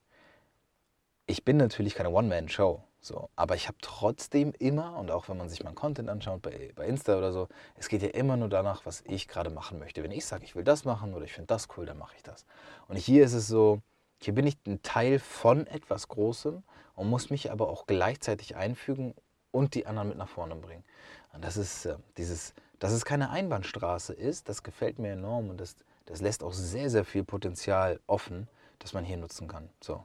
Ich 1.27 1.45
bin 1.45 1.59
natürlich 1.59 1.95
keine 1.95 2.11
One-Man-Show. 2.11 2.83
So, 3.03 3.31
aber 3.35 3.55
ich 3.55 3.67
habe 3.67 3.79
trotzdem 3.81 4.53
immer, 4.59 4.99
und 4.99 5.11
auch 5.11 5.29
wenn 5.29 5.39
man 5.39 5.49
sich 5.49 5.65
meinen 5.65 5.75
Content 5.75 6.11
anschaut 6.11 6.43
bei, 6.43 6.73
bei 6.75 6.87
Insta 6.87 7.17
oder 7.17 7.33
so, 7.33 7.49
es 7.77 7.89
geht 7.89 8.03
ja 8.03 8.11
immer 8.11 8.37
nur 8.37 8.51
danach, 8.51 8.85
was 8.85 9.03
ich 9.07 9.27
gerade 9.27 9.49
machen 9.49 9.79
möchte. 9.79 10.03
Wenn 10.03 10.11
ich 10.11 10.27
sage, 10.27 10.45
ich 10.45 10.55
will 10.55 10.65
das 10.65 10.85
machen 10.85 11.15
oder 11.15 11.25
ich 11.25 11.33
finde 11.33 11.47
das 11.47 11.69
cool, 11.77 11.87
dann 11.87 11.99
mache 11.99 12.17
ich 12.17 12.23
das. 12.23 12.45
Und 12.89 12.97
hier 12.97 13.25
ist 13.25 13.33
es 13.33 13.49
so, 13.49 13.81
hier 14.21 14.35
bin 14.35 14.47
ich 14.47 14.59
ein 14.67 14.83
Teil 14.83 15.19
von 15.19 15.67
etwas 15.67 16.09
Großem 16.09 16.63
und 16.95 17.09
muss 17.09 17.31
mich 17.31 17.51
aber 17.51 17.71
auch 17.71 17.87
gleichzeitig 17.87 18.57
einfügen 18.57 19.15
und 19.51 19.75
die 19.75 19.87
anderen 19.87 20.09
mit 20.11 20.19
nach 20.19 20.29
vorne 20.29 20.55
bringen. 20.57 20.85
Und 21.33 21.43
das 21.43 21.57
ist 21.57 21.87
äh, 21.87 21.97
dieses, 22.19 22.53
dass 22.79 22.93
es 22.93 23.07
keine 23.07 23.31
Einbahnstraße 23.31 24.13
ist, 24.13 24.51
das 24.51 24.63
gefällt 24.63 24.99
mir 24.99 25.13
enorm 25.13 25.49
und 25.49 25.59
das, 25.59 25.75
das 26.05 26.21
lässt 26.21 26.43
auch 26.43 26.53
sehr, 26.53 26.91
sehr 26.91 27.07
viel 27.07 27.25
Potenzial 27.25 27.99
offen, 28.07 28.47
das 28.79 28.93
man 28.93 29.05
hier 29.05 29.17
nutzen 29.17 29.49
kann. 29.49 29.71
So. 29.81 30.05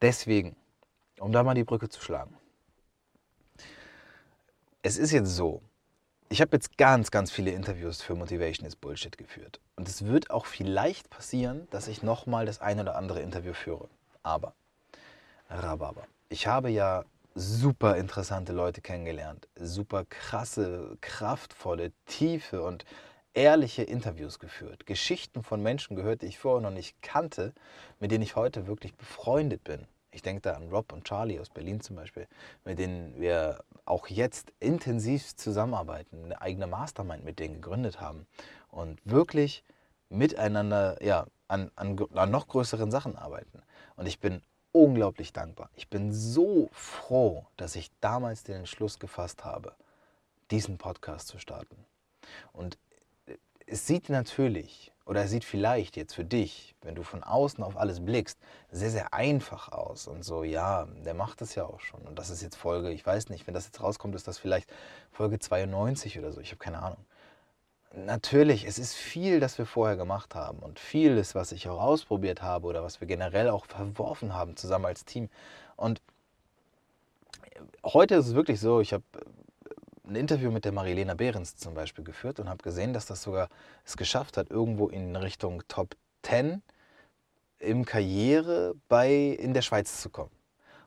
Deswegen 0.00 0.56
um 1.20 1.32
da 1.32 1.42
mal 1.42 1.54
die 1.54 1.64
Brücke 1.64 1.88
zu 1.88 2.00
schlagen. 2.00 2.36
Es 4.82 4.98
ist 4.98 5.12
jetzt 5.12 5.34
so, 5.36 5.62
ich 6.28 6.40
habe 6.40 6.56
jetzt 6.56 6.78
ganz, 6.78 7.10
ganz 7.10 7.30
viele 7.30 7.50
Interviews 7.50 8.02
für 8.02 8.14
Motivation 8.14 8.66
is 8.66 8.74
Bullshit 8.74 9.16
geführt. 9.18 9.60
Und 9.76 9.88
es 9.88 10.06
wird 10.06 10.30
auch 10.30 10.46
vielleicht 10.46 11.10
passieren, 11.10 11.68
dass 11.70 11.88
ich 11.88 12.02
nochmal 12.02 12.46
das 12.46 12.60
ein 12.60 12.80
oder 12.80 12.96
andere 12.96 13.20
Interview 13.20 13.52
führe. 13.52 13.88
Aber, 14.22 14.54
Rhabarber, 15.50 16.06
ich 16.30 16.46
habe 16.46 16.70
ja 16.70 17.04
super 17.34 17.96
interessante 17.96 18.52
Leute 18.52 18.80
kennengelernt, 18.80 19.46
super 19.56 20.04
krasse, 20.04 20.96
kraftvolle, 21.00 21.92
tiefe 22.06 22.62
und 22.62 22.84
ehrliche 23.34 23.82
Interviews 23.82 24.38
geführt, 24.38 24.86
Geschichten 24.86 25.42
von 25.42 25.62
Menschen 25.62 25.96
gehört, 25.96 26.22
die 26.22 26.26
ich 26.26 26.38
vorher 26.38 26.60
noch 26.60 26.74
nicht 26.74 27.00
kannte, 27.02 27.52
mit 28.00 28.10
denen 28.10 28.22
ich 28.22 28.36
heute 28.36 28.66
wirklich 28.66 28.94
befreundet 28.94 29.64
bin. 29.64 29.86
Ich 30.12 30.22
denke 30.22 30.42
da 30.42 30.52
an 30.52 30.68
Rob 30.68 30.92
und 30.92 31.04
Charlie 31.04 31.40
aus 31.40 31.50
Berlin 31.50 31.80
zum 31.80 31.96
Beispiel, 31.96 32.28
mit 32.64 32.78
denen 32.78 33.18
wir 33.20 33.64
auch 33.84 34.06
jetzt 34.08 34.52
intensiv 34.60 35.34
zusammenarbeiten, 35.36 36.24
eine 36.24 36.40
eigene 36.40 36.66
Mastermind 36.66 37.24
mit 37.24 37.38
denen 37.38 37.54
gegründet 37.54 38.00
haben 38.00 38.26
und 38.70 39.00
wirklich 39.04 39.64
miteinander 40.10 41.02
ja, 41.02 41.26
an, 41.48 41.70
an, 41.76 41.98
an 42.14 42.30
noch 42.30 42.46
größeren 42.48 42.90
Sachen 42.90 43.16
arbeiten. 43.16 43.62
Und 43.96 44.06
ich 44.06 44.20
bin 44.20 44.42
unglaublich 44.72 45.32
dankbar. 45.32 45.70
Ich 45.74 45.88
bin 45.88 46.12
so 46.12 46.68
froh, 46.72 47.46
dass 47.56 47.76
ich 47.76 47.90
damals 48.00 48.44
den 48.44 48.56
Entschluss 48.56 48.98
gefasst 48.98 49.44
habe, 49.44 49.74
diesen 50.50 50.78
Podcast 50.78 51.28
zu 51.28 51.38
starten. 51.38 51.84
Und 52.52 52.78
es 53.72 53.86
sieht 53.86 54.10
natürlich 54.10 54.92
oder 55.06 55.26
sieht 55.26 55.44
vielleicht 55.44 55.96
jetzt 55.96 56.14
für 56.14 56.24
dich, 56.24 56.74
wenn 56.82 56.94
du 56.94 57.02
von 57.02 57.22
außen 57.22 57.64
auf 57.64 57.76
alles 57.76 58.04
blickst, 58.04 58.38
sehr, 58.70 58.90
sehr 58.90 59.14
einfach 59.14 59.72
aus. 59.72 60.06
Und 60.06 60.24
so, 60.24 60.44
ja, 60.44 60.86
der 61.04 61.14
macht 61.14 61.40
das 61.40 61.54
ja 61.54 61.64
auch 61.64 61.80
schon. 61.80 62.02
Und 62.02 62.18
das 62.18 62.30
ist 62.30 62.42
jetzt 62.42 62.56
Folge, 62.56 62.90
ich 62.90 63.04
weiß 63.04 63.30
nicht, 63.30 63.46
wenn 63.46 63.54
das 63.54 63.64
jetzt 63.64 63.82
rauskommt, 63.82 64.14
ist 64.14 64.28
das 64.28 64.38
vielleicht 64.38 64.70
Folge 65.10 65.38
92 65.38 66.18
oder 66.18 66.32
so. 66.32 66.40
Ich 66.40 66.50
habe 66.50 66.58
keine 66.58 66.80
Ahnung. 66.80 67.04
Natürlich, 67.94 68.64
es 68.64 68.78
ist 68.78 68.94
viel, 68.94 69.40
das 69.40 69.58
wir 69.58 69.66
vorher 69.66 69.96
gemacht 69.96 70.34
haben 70.34 70.60
und 70.60 70.78
vieles, 70.78 71.34
was 71.34 71.52
ich 71.52 71.68
auch 71.68 71.80
ausprobiert 71.80 72.40
habe 72.40 72.66
oder 72.66 72.82
was 72.82 73.00
wir 73.00 73.08
generell 73.08 73.50
auch 73.50 73.66
verworfen 73.66 74.34
haben 74.34 74.56
zusammen 74.56 74.86
als 74.86 75.04
Team. 75.04 75.28
Und 75.76 76.00
heute 77.84 78.14
ist 78.14 78.28
es 78.28 78.34
wirklich 78.34 78.60
so, 78.60 78.80
ich 78.80 78.92
habe 78.92 79.04
ein 80.04 80.16
Interview 80.16 80.50
mit 80.50 80.64
der 80.64 80.72
Marilena 80.72 81.14
Behrens 81.14 81.56
zum 81.56 81.74
Beispiel 81.74 82.04
geführt 82.04 82.40
und 82.40 82.48
habe 82.48 82.62
gesehen, 82.62 82.92
dass 82.92 83.06
das 83.06 83.22
sogar 83.22 83.48
es 83.84 83.96
geschafft 83.96 84.36
hat, 84.36 84.50
irgendwo 84.50 84.88
in 84.88 85.14
Richtung 85.14 85.62
Top 85.68 85.96
10 86.22 86.62
im 87.58 87.84
Karriere 87.84 88.74
bei, 88.88 89.12
in 89.12 89.54
der 89.54 89.62
Schweiz 89.62 90.00
zu 90.00 90.10
kommen. 90.10 90.32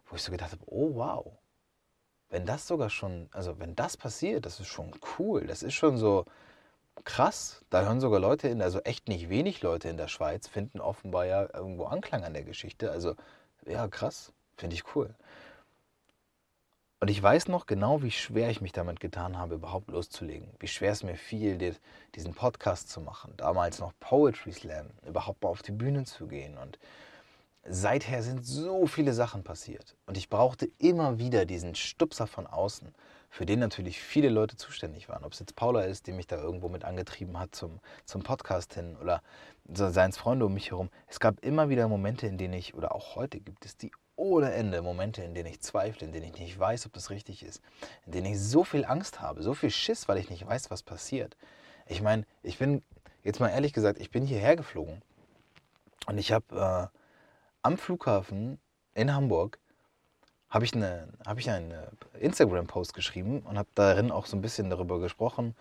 Wo 0.06 0.16
ich 0.16 0.22
so 0.22 0.32
gedacht 0.32 0.52
habe, 0.52 0.64
oh 0.68 0.96
wow, 0.96 1.38
wenn 2.30 2.46
das 2.46 2.68
sogar 2.68 2.90
schon, 2.90 3.30
also 3.32 3.60
wenn 3.60 3.76
das 3.76 3.98
passiert, 3.98 4.46
das 4.46 4.60
ist 4.60 4.68
schon 4.68 4.92
cool. 5.18 5.48
Das 5.48 5.64
ist 5.64 5.74
schon 5.74 5.98
so 5.98 6.26
krass. 7.06 7.64
Da 7.70 7.84
hören 7.84 8.02
sogar 8.02 8.20
Leute 8.20 8.50
in, 8.50 8.62
also 8.62 8.80
echt 8.82 9.08
nicht 9.08 9.30
wenig 9.30 9.62
Leute 9.62 9.88
in 9.90 9.98
der 9.98 10.08
Schweiz, 10.08 10.48
finden 10.48 10.82
offenbar 10.82 11.26
ja 11.26 11.48
irgendwo 11.54 11.86
Anklang 11.86 12.24
an 12.24 12.34
der 12.34 12.44
Geschichte. 12.44 12.92
Also 12.92 13.16
ja, 13.66 13.88
krass, 13.88 14.34
finde 14.58 14.76
ich 14.76 14.84
cool. 14.96 15.16
Und 17.06 17.12
ich 17.12 17.22
weiß 17.22 17.50
noch 17.50 17.68
genau, 17.68 18.02
wie 18.02 18.10
schwer 18.10 18.50
ich 18.50 18.62
mich 18.62 18.72
damit 18.72 19.00
getan 19.00 19.38
habe, 19.38 19.54
überhaupt 19.54 19.92
loszulegen. 19.92 20.50
Wie 20.58 20.68
schwer 20.68 20.92
es 20.92 21.04
mir 21.04 21.16
fiel, 21.16 21.76
diesen 22.16 22.34
Podcast 22.34 22.90
zu 22.90 23.00
machen. 23.00 23.36
Damals 23.38 23.78
noch 23.78 23.94
Poetry 24.00 24.52
Slam, 24.52 24.88
überhaupt 25.06 25.44
mal 25.44 25.50
auf 25.50 25.62
die 25.62 25.72
Bühne 25.72 26.06
zu 26.06 26.26
gehen. 26.26 26.58
Und 26.58 26.80
seither 27.64 28.24
sind 28.24 28.44
so 28.44 28.88
viele 28.88 29.14
Sachen 29.14 29.44
passiert. 29.44 29.96
Und 30.08 30.18
ich 30.18 30.30
brauchte 30.30 30.68
immer 30.80 31.20
wieder 31.20 31.46
diesen 31.46 31.76
Stupser 31.76 32.26
von 32.26 32.48
außen 32.48 32.92
für 33.30 33.46
den 33.46 33.60
natürlich 33.60 34.02
viele 34.02 34.30
Leute 34.30 34.56
zuständig 34.56 35.08
waren. 35.08 35.26
Ob 35.26 35.34
es 35.34 35.40
jetzt 35.40 35.56
Paula 35.56 35.82
ist, 35.82 36.08
die 36.08 36.12
mich 36.12 36.26
da 36.26 36.38
irgendwo 36.38 36.70
mit 36.70 36.86
angetrieben 36.86 37.38
hat 37.38 37.54
zum, 37.54 37.82
zum 38.06 38.24
Podcast 38.24 38.74
hin 38.74 38.98
oder 39.00 39.22
seien 39.72 40.10
es 40.10 40.18
Freunde 40.18 40.48
um 40.48 40.56
mich 40.56 40.72
herum. 40.72 40.90
Es 41.06 41.20
gab 41.20 41.40
immer 41.42 41.70
wieder 41.70 41.88
Momente, 41.88 42.26
in 42.26 42.40
denen 42.40 42.56
ich, 42.56 42.74
oder 42.74 42.96
auch 42.96 43.16
heute 43.16 43.40
gibt 43.40 43.64
es 43.64 43.78
die 43.78 43.92
ohne 44.16 44.54
Ende 44.54 44.82
Momente, 44.82 45.22
in 45.24 45.34
denen 45.34 45.50
ich 45.50 45.62
zweifle, 45.62 46.08
in 46.08 46.14
denen 46.14 46.26
ich 46.26 46.40
nicht 46.40 46.60
weiß, 46.60 46.86
ob 46.86 46.94
das 46.94 47.10
richtig 47.10 47.44
ist, 47.44 47.62
in 48.06 48.14
denen 48.14 48.28
ich 48.28 48.40
so 48.40 48.64
viel 48.64 48.86
Angst 48.86 49.22
habe, 49.22 49.44
so 49.44 49.54
viel 49.54 49.70
Schiss, 49.72 50.08
weil 50.08 50.18
ich 50.18 50.30
nicht 50.30 50.46
weiß, 50.46 50.72
was 50.72 50.84
passiert. 50.84 51.36
Ich 51.86 52.02
meine, 52.02 52.26
ich 52.42 52.58
bin, 52.58 52.82
jetzt 53.24 53.40
mal 53.40 53.50
ehrlich 53.50 53.74
gesagt, 53.74 54.00
ich 54.00 54.12
bin 54.12 54.26
hierher 54.26 54.56
geflogen 54.56 55.02
und 56.08 56.18
ich 56.18 56.32
habe 56.32 56.92
äh, 56.94 56.98
am 57.62 57.78
Flughafen 57.78 58.60
in 58.94 59.14
Hamburg 59.14 59.60
habe 60.50 60.64
ich, 60.64 60.74
eine, 60.74 61.10
hab 61.26 61.38
ich 61.38 61.50
einen 61.50 61.74
Instagram-Post 62.20 62.94
geschrieben 62.94 63.42
und 63.42 63.58
habe 63.58 63.68
darin 63.76 64.12
auch 64.12 64.26
so 64.26 64.38
ein 64.38 64.42
bisschen 64.42 64.70
darüber 64.70 65.00
gesprochen, 65.00 65.56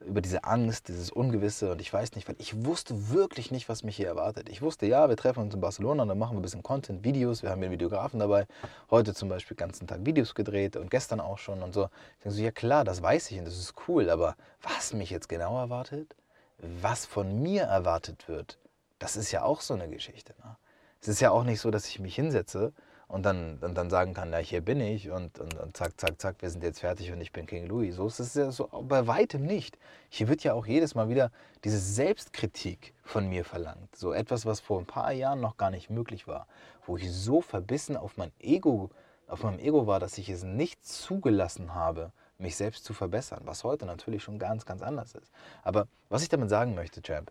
über 0.00 0.20
diese 0.20 0.44
Angst, 0.44 0.88
dieses 0.88 1.10
Ungewisse 1.10 1.72
und 1.72 1.80
ich 1.80 1.92
weiß 1.92 2.14
nicht, 2.14 2.28
weil 2.28 2.36
ich 2.38 2.64
wusste 2.64 3.10
wirklich 3.10 3.50
nicht, 3.50 3.68
was 3.68 3.82
mich 3.82 3.96
hier 3.96 4.08
erwartet. 4.08 4.48
Ich 4.48 4.60
wusste, 4.62 4.86
ja, 4.86 5.08
wir 5.08 5.16
treffen 5.16 5.40
uns 5.40 5.54
in 5.54 5.60
Barcelona, 5.60 6.04
dann 6.04 6.18
machen 6.18 6.34
wir 6.36 6.40
ein 6.40 6.42
bisschen 6.42 6.62
Content, 6.62 7.02
Videos, 7.04 7.42
wir 7.42 7.50
haben 7.50 7.62
einen 7.62 7.72
Videografen 7.72 8.20
dabei, 8.20 8.46
heute 8.90 9.14
zum 9.14 9.28
Beispiel 9.28 9.56
den 9.56 9.60
ganzen 9.60 9.86
Tag 9.86 10.04
Videos 10.04 10.34
gedreht 10.34 10.76
und 10.76 10.90
gestern 10.90 11.20
auch 11.20 11.38
schon 11.38 11.62
und 11.62 11.72
so. 11.72 11.84
Ich 12.18 12.24
denke 12.24 12.36
so, 12.36 12.42
ja 12.42 12.50
klar, 12.50 12.84
das 12.84 13.02
weiß 13.02 13.30
ich 13.30 13.38
und 13.38 13.46
das 13.46 13.58
ist 13.58 13.74
cool, 13.88 14.10
aber 14.10 14.36
was 14.62 14.92
mich 14.92 15.10
jetzt 15.10 15.28
genau 15.28 15.58
erwartet, 15.58 16.14
was 16.58 17.06
von 17.06 17.42
mir 17.42 17.62
erwartet 17.62 18.28
wird, 18.28 18.58
das 18.98 19.16
ist 19.16 19.32
ja 19.32 19.42
auch 19.42 19.60
so 19.60 19.74
eine 19.74 19.88
Geschichte. 19.88 20.34
Ne? 20.44 20.56
Es 21.00 21.08
ist 21.08 21.20
ja 21.20 21.30
auch 21.30 21.44
nicht 21.44 21.60
so, 21.60 21.70
dass 21.70 21.86
ich 21.86 22.00
mich 22.00 22.14
hinsetze 22.14 22.72
und 23.08 23.24
dann, 23.24 23.58
und 23.58 23.74
dann 23.74 23.88
sagen 23.88 24.14
kann, 24.14 24.32
ja, 24.32 24.38
hier 24.38 24.60
bin 24.60 24.80
ich 24.80 25.10
und, 25.10 25.38
und, 25.38 25.54
und, 25.54 25.76
zack, 25.76 25.92
zack, 26.00 26.20
zack, 26.20 26.36
wir 26.40 26.50
sind 26.50 26.64
jetzt 26.64 26.80
fertig 26.80 27.12
und 27.12 27.20
ich 27.20 27.32
bin 27.32 27.46
King 27.46 27.66
Louis. 27.66 27.94
So 27.94 28.06
ist 28.06 28.18
es 28.18 28.34
ja 28.34 28.50
so 28.50 28.68
bei 28.82 29.06
weitem 29.06 29.46
nicht. 29.46 29.78
Hier 30.08 30.28
wird 30.28 30.42
ja 30.42 30.54
auch 30.54 30.66
jedes 30.66 30.94
Mal 30.94 31.08
wieder 31.08 31.30
diese 31.62 31.78
Selbstkritik 31.78 32.94
von 33.04 33.28
mir 33.28 33.44
verlangt. 33.44 33.94
So 33.94 34.12
etwas, 34.12 34.44
was 34.44 34.60
vor 34.60 34.80
ein 34.80 34.86
paar 34.86 35.12
Jahren 35.12 35.40
noch 35.40 35.56
gar 35.56 35.70
nicht 35.70 35.88
möglich 35.88 36.26
war, 36.26 36.48
wo 36.84 36.96
ich 36.96 37.10
so 37.12 37.40
verbissen 37.40 37.96
auf 37.96 38.16
mein 38.16 38.32
Ego, 38.40 38.90
auf 39.28 39.44
meinem 39.44 39.60
Ego 39.60 39.86
war, 39.86 40.00
dass 40.00 40.18
ich 40.18 40.28
es 40.28 40.42
nicht 40.42 40.84
zugelassen 40.84 41.74
habe, 41.74 42.10
mich 42.38 42.56
selbst 42.56 42.84
zu 42.84 42.92
verbessern, 42.92 43.42
was 43.44 43.64
heute 43.64 43.86
natürlich 43.86 44.22
schon 44.22 44.38
ganz, 44.38 44.66
ganz 44.66 44.82
anders 44.82 45.14
ist. 45.14 45.32
Aber 45.62 45.86
was 46.08 46.22
ich 46.22 46.28
damit 46.28 46.50
sagen 46.50 46.74
möchte, 46.74 47.02
Champ, 47.02 47.30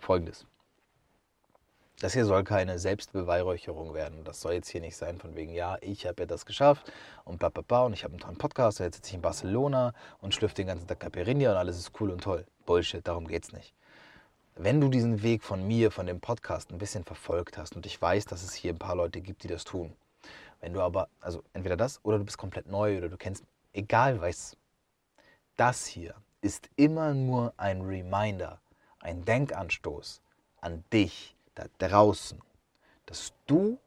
folgendes. 0.00 0.46
Das 2.02 2.14
hier 2.14 2.24
soll 2.24 2.42
keine 2.42 2.80
Selbstbeweihräucherung 2.80 3.94
werden. 3.94 4.24
Das 4.24 4.40
soll 4.40 4.54
jetzt 4.54 4.68
hier 4.68 4.80
nicht 4.80 4.96
sein 4.96 5.18
von 5.18 5.36
wegen, 5.36 5.52
ja, 5.52 5.78
ich 5.82 6.04
habe 6.04 6.22
ja 6.22 6.26
das 6.26 6.46
geschafft 6.46 6.92
und 7.24 7.38
bla 7.38 7.48
bla 7.48 7.62
bla 7.62 7.84
und 7.84 7.92
ich 7.92 8.02
habe 8.02 8.14
einen 8.14 8.20
tollen 8.20 8.38
Podcast 8.38 8.80
jetzt 8.80 8.96
sitze 8.96 9.10
ich 9.10 9.14
in 9.14 9.22
Barcelona 9.22 9.94
und 10.18 10.34
schlürfe 10.34 10.56
den 10.56 10.66
ganzen 10.66 10.88
Tag 10.88 10.98
Caipirinha 10.98 11.52
und 11.52 11.56
alles 11.56 11.78
ist 11.78 11.92
cool 12.00 12.10
und 12.10 12.20
toll. 12.20 12.44
Bullshit, 12.66 13.06
darum 13.06 13.28
geht's 13.28 13.52
nicht. 13.52 13.72
Wenn 14.56 14.80
du 14.80 14.88
diesen 14.88 15.22
Weg 15.22 15.44
von 15.44 15.64
mir, 15.64 15.92
von 15.92 16.06
dem 16.06 16.18
Podcast 16.18 16.72
ein 16.72 16.78
bisschen 16.78 17.04
verfolgt 17.04 17.56
hast 17.56 17.76
und 17.76 17.86
ich 17.86 18.02
weiß, 18.02 18.24
dass 18.24 18.42
es 18.42 18.52
hier 18.52 18.72
ein 18.72 18.80
paar 18.80 18.96
Leute 18.96 19.20
gibt, 19.20 19.44
die 19.44 19.48
das 19.48 19.62
tun. 19.62 19.92
Wenn 20.60 20.72
du 20.72 20.80
aber, 20.80 21.08
also 21.20 21.44
entweder 21.52 21.76
das 21.76 22.00
oder 22.04 22.18
du 22.18 22.24
bist 22.24 22.36
komplett 22.36 22.66
neu 22.66 22.98
oder 22.98 23.10
du 23.10 23.16
kennst, 23.16 23.44
egal 23.74 24.20
was, 24.20 24.56
das 25.56 25.86
hier 25.86 26.16
ist 26.40 26.68
immer 26.74 27.14
nur 27.14 27.54
ein 27.58 27.82
Reminder, 27.82 28.60
ein 28.98 29.24
Denkanstoß 29.24 30.20
an 30.60 30.82
dich, 30.92 31.36
da 31.54 31.66
draußen, 31.78 32.40
dass 33.06 33.32
du 33.46 33.78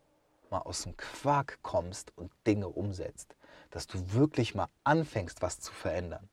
mal 0.50 0.60
aus 0.60 0.84
dem 0.84 0.95
Quark 0.98 1.60
kommst 1.62 2.13
und 2.15 2.31
Dinge 2.45 2.67
umsetzt, 2.67 3.36
dass 3.72 3.88
du 3.88 4.13
wirklich 4.13 4.55
mal 4.55 4.69
anfängst, 4.84 5.41
was 5.41 5.60
zu 5.60 5.74
verändern. 5.74 6.29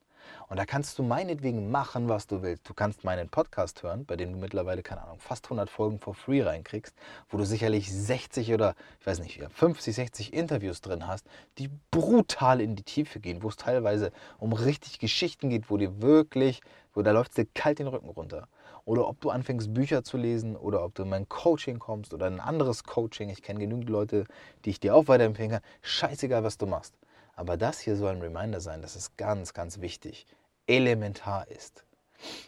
Und 0.49 0.59
da 0.59 0.67
kannst 0.67 0.99
du 0.99 1.03
meinetwegen 1.03 1.71
machen, 1.71 2.09
was 2.09 2.27
du 2.27 2.43
willst. 2.43 2.69
Du 2.69 2.75
kannst 2.75 3.05
meinen 3.05 3.29
Podcast 3.29 3.83
hören, 3.83 4.05
bei 4.05 4.17
dem 4.17 4.33
du 4.33 4.39
mittlerweile, 4.39 4.83
keine 4.83 5.03
Ahnung, 5.03 5.19
fast 5.19 5.47
100 5.47 5.69
Folgen 5.69 5.99
for 5.99 6.15
free 6.15 6.43
reinkriegst, 6.43 6.95
wo 7.29 7.39
du 7.39 7.45
sicherlich 7.45 7.93
60 7.93 8.53
oder, 8.53 8.75
ich 9.01 9.07
weiß 9.07 9.21
nicht, 9.21 9.43
50, 9.43 9.95
60 9.95 10.33
Interviews 10.33 10.81
drin 10.81 11.07
hast, 11.07 11.27
die 11.59 11.71
brutal 11.91 12.61
in 12.61 12.77
die 12.77 12.83
Tiefe 12.83 13.19
gehen, 13.19 13.43
wo 13.43 13.49
es 13.49 13.57
teilweise 13.57 14.13
um 14.39 14.53
richtig 14.53 14.99
Geschichten 14.99 15.51
geht, 15.51 15.71
wo 15.71 15.77
dir 15.77 16.03
wirklich, 16.03 16.61
wo 16.95 17.03
da 17.03 17.13
läuft 17.13 17.31
es 17.31 17.37
dir 17.37 17.47
kalt 17.55 17.79
den 17.79 17.89
Rücken 17.89 18.09
runter 18.09 18.47
oder 18.85 19.09
ob 19.09 19.21
du 19.21 19.31
anfängst, 19.31 19.73
Bücher 19.73 20.03
zu 20.03 20.17
lesen 20.17 20.57
oder 20.57 20.85
ob 20.85 20.95
du 20.95 21.03
in 21.03 21.09
mein 21.09 21.29
Coaching 21.29 21.79
kommst 21.79 22.13
oder 22.13 22.27
ein 22.27 22.41
anderes 22.41 22.85
Coaching. 22.85 23.31
Ich 23.31 23.43
kenne 23.43 23.61
genügend 23.61 23.89
Leute, 23.89 24.27
die 24.65 24.71
ich 24.71 24.81
dir 24.81 24.95
auch 24.95 25.09
weiterempfehlen 25.09 25.53
kann. 25.53 25.63
Scheißegal, 25.83 26.43
was 26.43 26.59
du 26.59 26.67
machst. 26.67 26.95
Aber 27.35 27.57
das 27.57 27.81
hier 27.81 27.97
soll 27.97 28.11
ein 28.11 28.21
Reminder 28.21 28.61
sein, 28.61 28.83
dass 28.83 28.97
es 28.97 29.17
ganz, 29.17 29.55
ganz 29.55 29.81
wichtig, 29.81 30.27
elementar 30.67 31.49
ist, 31.49 31.85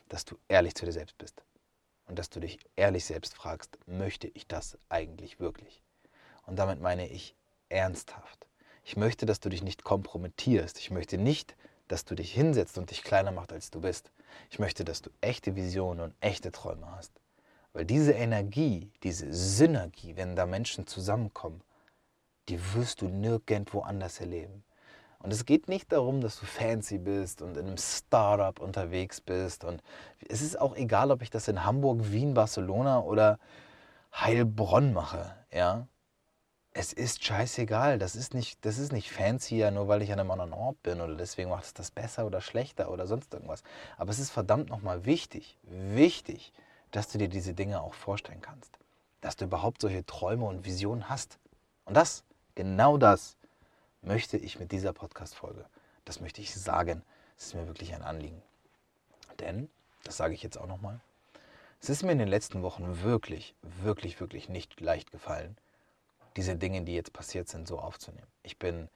dass 0.08 0.24
du 0.24 0.36
ehrlich 0.48 0.74
zu 0.74 0.84
dir 0.84 0.92
selbst 0.92 1.16
bist. 1.18 1.42
Und 2.06 2.18
dass 2.18 2.28
du 2.28 2.38
dich 2.38 2.58
ehrlich 2.76 3.04
selbst 3.06 3.34
fragst, 3.34 3.78
möchte 3.86 4.28
ich 4.28 4.46
das 4.46 4.76
eigentlich 4.90 5.40
wirklich? 5.40 5.82
Und 6.46 6.58
damit 6.58 6.80
meine 6.80 7.08
ich 7.08 7.34
ernsthaft. 7.70 8.46
Ich 8.84 8.96
möchte, 8.96 9.24
dass 9.24 9.40
du 9.40 9.48
dich 9.48 9.62
nicht 9.62 9.84
kompromittierst. 9.84 10.78
Ich 10.78 10.90
möchte 10.90 11.16
nicht, 11.16 11.56
dass 11.88 12.04
du 12.04 12.14
dich 12.14 12.32
hinsetzt 12.32 12.78
und 12.78 12.90
dich 12.90 13.02
kleiner 13.02 13.30
machst, 13.30 13.52
als 13.52 13.70
du 13.70 13.80
bist. 13.80 14.10
Ich 14.50 14.58
möchte, 14.58 14.84
dass 14.84 15.02
du 15.02 15.10
echte 15.20 15.56
Visionen 15.56 16.00
und 16.00 16.14
echte 16.20 16.50
Träume 16.52 16.90
hast. 16.96 17.12
Weil 17.72 17.84
diese 17.84 18.12
Energie, 18.12 18.90
diese 19.02 19.32
Synergie, 19.32 20.16
wenn 20.16 20.36
da 20.36 20.46
Menschen 20.46 20.86
zusammenkommen, 20.86 21.62
die 22.48 22.60
wirst 22.74 23.02
du 23.02 23.08
nirgendwo 23.08 23.80
anders 23.80 24.20
erleben. 24.20 24.64
Und 25.18 25.32
es 25.32 25.46
geht 25.46 25.68
nicht 25.68 25.90
darum, 25.90 26.20
dass 26.20 26.38
du 26.38 26.44
fancy 26.44 26.98
bist 26.98 27.40
und 27.40 27.56
in 27.56 27.66
einem 27.66 27.78
Startup 27.78 28.60
unterwegs 28.60 29.22
bist. 29.22 29.64
Und 29.64 29.82
es 30.28 30.42
ist 30.42 30.60
auch 30.60 30.76
egal, 30.76 31.10
ob 31.10 31.22
ich 31.22 31.30
das 31.30 31.48
in 31.48 31.64
Hamburg, 31.64 32.12
Wien, 32.12 32.34
Barcelona 32.34 33.00
oder 33.00 33.38
Heilbronn 34.12 34.92
mache. 34.92 35.34
Ja? 35.50 35.88
Es 36.74 36.92
ist 36.92 37.24
scheißegal. 37.24 37.98
Das 37.98 38.16
ist 38.16 38.34
nicht, 38.34 38.64
das 38.66 38.78
ist 38.78 38.92
nicht 38.92 39.10
fancy, 39.10 39.56
ja, 39.56 39.70
nur 39.70 39.88
weil 39.88 40.02
ich 40.02 40.12
an 40.12 40.20
einem 40.20 40.32
anderen 40.32 40.52
Ort 40.52 40.82
bin 40.82 41.00
oder 41.00 41.14
deswegen 41.14 41.48
macht 41.48 41.64
es 41.64 41.72
das 41.72 41.90
besser 41.90 42.26
oder 42.26 42.40
schlechter 42.40 42.90
oder 42.90 43.06
sonst 43.06 43.32
irgendwas. 43.32 43.62
Aber 43.96 44.10
es 44.10 44.18
ist 44.18 44.30
verdammt 44.30 44.68
nochmal 44.68 45.06
wichtig, 45.06 45.56
wichtig, 45.62 46.52
dass 46.90 47.08
du 47.08 47.18
dir 47.18 47.28
diese 47.28 47.54
Dinge 47.54 47.80
auch 47.80 47.94
vorstellen 47.94 48.42
kannst. 48.42 48.76
Dass 49.20 49.36
du 49.36 49.46
überhaupt 49.46 49.80
solche 49.80 50.04
Träume 50.04 50.44
und 50.44 50.64
Visionen 50.64 51.08
hast. 51.08 51.38
Und 51.84 51.96
das, 51.96 52.24
genau 52.56 52.98
das, 52.98 53.36
möchte 54.02 54.36
ich 54.36 54.58
mit 54.58 54.72
dieser 54.72 54.92
Podcast-Folge, 54.92 55.64
das 56.04 56.20
möchte 56.20 56.42
ich 56.42 56.54
sagen. 56.54 57.02
Es 57.38 57.46
ist 57.46 57.54
mir 57.54 57.66
wirklich 57.66 57.94
ein 57.94 58.02
Anliegen. 58.02 58.42
Denn, 59.38 59.70
das 60.02 60.16
sage 60.16 60.34
ich 60.34 60.42
jetzt 60.42 60.58
auch 60.58 60.66
nochmal, 60.66 61.00
es 61.80 61.88
ist 61.88 62.02
mir 62.02 62.12
in 62.12 62.18
den 62.18 62.28
letzten 62.28 62.62
Wochen 62.62 63.02
wirklich, 63.02 63.54
wirklich, 63.62 64.20
wirklich 64.20 64.48
nicht 64.48 64.80
leicht 64.80 65.10
gefallen, 65.10 65.56
diese 66.36 66.56
Dinge, 66.56 66.82
die 66.82 66.94
jetzt 66.94 67.12
passiert 67.12 67.48
sind, 67.48 67.68
so 67.68 67.78
aufzunehmen. 67.78 68.26
Ich 68.42 68.58
bin 68.58 68.88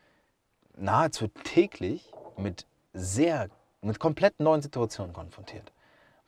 nahezu 0.77 1.29
täglich 1.29 2.13
mit 2.37 2.67
sehr, 2.93 3.49
mit 3.83 3.99
komplett 3.99 4.41
neuen 4.41 4.63
Situationen 4.63 5.13
konfrontiert, 5.13 5.73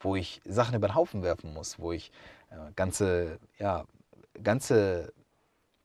wo 0.00 0.16
ich 0.16 0.40
Sachen 0.44 0.74
über 0.74 0.88
den 0.88 0.94
Haufen 0.94 1.22
werfen 1.22 1.52
muss, 1.52 1.78
wo 1.78 1.92
ich 1.92 2.12
äh, 2.50 2.72
ganze, 2.76 3.38
ja, 3.58 3.84
ganze 4.42 5.12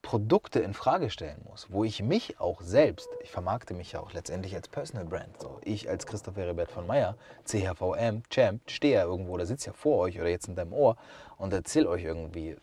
Produkte 0.06 0.60
in 0.60 0.76
Frage 0.76 1.10
stellen 1.10 1.41
muss, 1.50 1.65
wo 1.72 1.84
ich 1.84 2.04
mich 2.04 2.39
auch 2.39 2.62
selbst, 2.62 3.10
ich 3.24 3.32
vermarkte 3.32 3.74
mich 3.74 3.94
ja 3.94 4.02
auch 4.02 4.13
letztendlich 4.13 4.54
als 4.54 4.68
Personal 4.68 5.06
Brand. 5.06 5.41
So, 5.41 5.60
ich 5.63 5.89
als 5.89 6.06
Christoph 6.06 6.36
Heribert 6.36 6.70
von 6.70 6.86
Meyer, 6.86 7.15
CHVM, 7.44 8.22
Champ, 8.30 8.62
stehe 8.70 8.94
ja 8.94 9.04
irgendwo 9.04 9.34
oder 9.34 9.48
sitze 9.48 9.72
ja 9.72 9.74
vor 9.74 9.98
euch 9.98 10.20
oder 10.20 10.30
jetzt 10.30 10.48
in 10.48 10.56
deinem 10.56 10.74
Ohr 10.74 10.96
und 11.39 11.52
erzähle 11.54 11.89
euch 11.89 12.04
irgendwie 12.04 12.50
äh, 12.50 12.58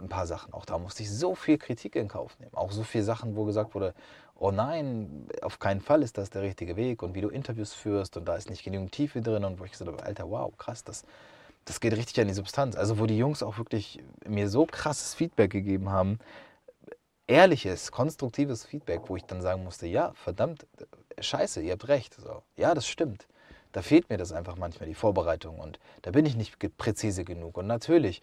ein 0.00 0.08
paar 0.08 0.26
Sachen. 0.26 0.52
Auch 0.52 0.66
da 0.66 0.78
musste 0.78 1.04
ich 1.04 1.12
so 1.12 1.36
viel 1.36 1.58
Kritik 1.58 1.94
in 1.94 2.08
Kauf 2.08 2.36
nehmen. 2.40 2.54
Auch 2.54 2.72
so 2.72 2.82
viele 2.82 3.04
Sachen, 3.04 3.36
wo 3.36 3.44
gesagt 3.44 3.76
wurde, 3.76 3.94
oh 4.34 4.50
nein, 4.50 5.28
auf 5.42 5.60
keinen 5.60 5.80
Fall 5.80 6.02
ist 6.02 6.18
das 6.18 6.30
der 6.30 6.42
richtige 6.42 6.74
Weg 6.74 7.04
und 7.04 7.14
wie 7.14 7.20
du 7.20 7.28
Interviews 7.28 7.72
führst 7.72 8.16
und 8.16 8.24
da 8.24 8.34
ist 8.34 8.50
nicht 8.50 8.64
genügend 8.64 8.90
Tiefe 8.90 9.22
drin 9.22 9.44
und 9.44 9.60
wo 9.60 9.64
ich 9.64 9.70
gesagt 9.70 9.88
habe, 9.92 10.02
Alter, 10.02 10.28
wow, 10.28 10.52
krass, 10.58 10.82
das, 10.82 11.04
das 11.66 11.78
geht 11.78 11.96
richtig 11.96 12.20
an 12.20 12.26
die 12.26 12.34
Substanz. 12.34 12.74
Also 12.74 12.98
wo 12.98 13.06
die 13.06 13.16
Jungs 13.16 13.44
auch 13.44 13.58
wirklich 13.58 14.02
mir 14.26 14.48
so 14.48 14.66
krasses 14.66 15.14
Feedback 15.14 15.52
gegeben 15.52 15.90
haben, 15.90 16.18
ehrliches, 17.30 17.92
konstruktives 17.92 18.64
Feedback, 18.64 19.02
wo 19.06 19.16
ich 19.16 19.24
dann 19.24 19.40
sagen 19.40 19.62
musste, 19.62 19.86
ja, 19.86 20.12
verdammt, 20.14 20.66
scheiße, 21.18 21.62
ihr 21.62 21.72
habt 21.72 21.88
recht. 21.88 22.14
So, 22.14 22.42
ja, 22.56 22.74
das 22.74 22.86
stimmt. 22.86 23.26
Da 23.72 23.82
fehlt 23.82 24.10
mir 24.10 24.18
das 24.18 24.32
einfach 24.32 24.56
manchmal, 24.56 24.88
die 24.88 24.96
Vorbereitung. 24.96 25.60
Und 25.60 25.78
da 26.02 26.10
bin 26.10 26.26
ich 26.26 26.36
nicht 26.36 26.58
präzise 26.76 27.24
genug. 27.24 27.56
Und 27.56 27.68
natürlich 27.68 28.20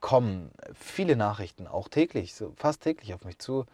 kommen 0.00 0.52
viele 0.72 1.16
Nachrichten 1.16 1.66
auch 1.66 1.88
täglich, 1.88 2.34
so 2.34 2.52
fast 2.56 2.82
täglich 2.82 3.12
auf 3.12 3.24
mich 3.24 3.38
zu, 3.38 3.66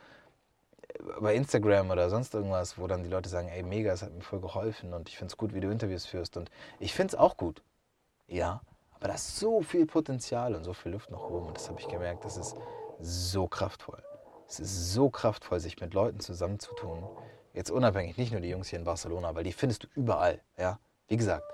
bei 1.21 1.35
Instagram 1.35 1.91
oder 1.91 2.09
sonst 2.09 2.35
irgendwas, 2.35 2.79
wo 2.79 2.87
dann 2.87 3.03
die 3.03 3.11
Leute 3.11 3.29
sagen, 3.29 3.49
ey, 3.49 3.63
mega, 3.63 3.93
es 3.93 4.03
hat 4.03 4.13
mir 4.13 4.23
voll 4.23 4.41
geholfen 4.41 4.95
und 4.95 5.09
ich 5.09 5.17
finde 5.17 5.33
es 5.33 5.37
gut, 5.37 5.55
wie 5.55 5.61
du 5.61 5.71
Interviews 5.71 6.07
führst. 6.07 6.39
Und 6.39 6.51
ich 6.79 6.95
finde 6.95 7.15
es 7.15 7.19
auch 7.19 7.37
gut. 7.37 7.63
Ja, 8.29 8.63
aber 8.95 9.09
da 9.09 9.15
ist 9.15 9.37
so 9.37 9.61
viel 9.61 9.87
Potenzial 9.87 10.55
und 10.55 10.65
so 10.65 10.73
viel 10.73 10.93
Luft 10.93 11.11
nach 11.11 11.21
oben. 11.21 11.49
Und 11.49 11.57
das 11.59 11.69
habe 11.69 11.79
ich 11.81 11.89
gemerkt, 11.89 12.25
das 12.25 12.39
ist 12.39 12.57
so 13.01 13.47
kraftvoll. 13.47 14.03
Es 14.51 14.59
ist 14.59 14.93
so 14.93 15.11
kraftvoll, 15.11 15.61
sich 15.61 15.81
mit 15.81 15.95
Leuten 15.95 16.19
zusammenzutun, 16.19 17.05
Jetzt 17.53 17.71
unabhängig, 17.71 18.17
nicht 18.17 18.33
nur 18.33 18.41
die 18.41 18.49
Jungs 18.49 18.69
hier 18.69 18.79
in 18.79 18.85
Barcelona, 18.85 19.35
weil 19.35 19.45
die 19.45 19.53
findest 19.53 19.83
du 19.85 19.89
überall. 19.95 20.41
Ja? 20.57 20.79
Wie 21.09 21.17
gesagt, 21.17 21.45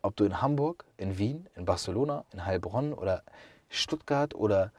ob 0.00 0.16
du 0.16 0.24
in 0.24 0.40
Hamburg, 0.40 0.84
in 0.96 1.18
Wien, 1.18 1.48
in 1.54 1.66
Barcelona, 1.66 2.24
in 2.32 2.46
Heilbronn 2.46 2.94
oder 2.94 3.22
Stuttgart 3.68 4.34
oder 4.34 4.72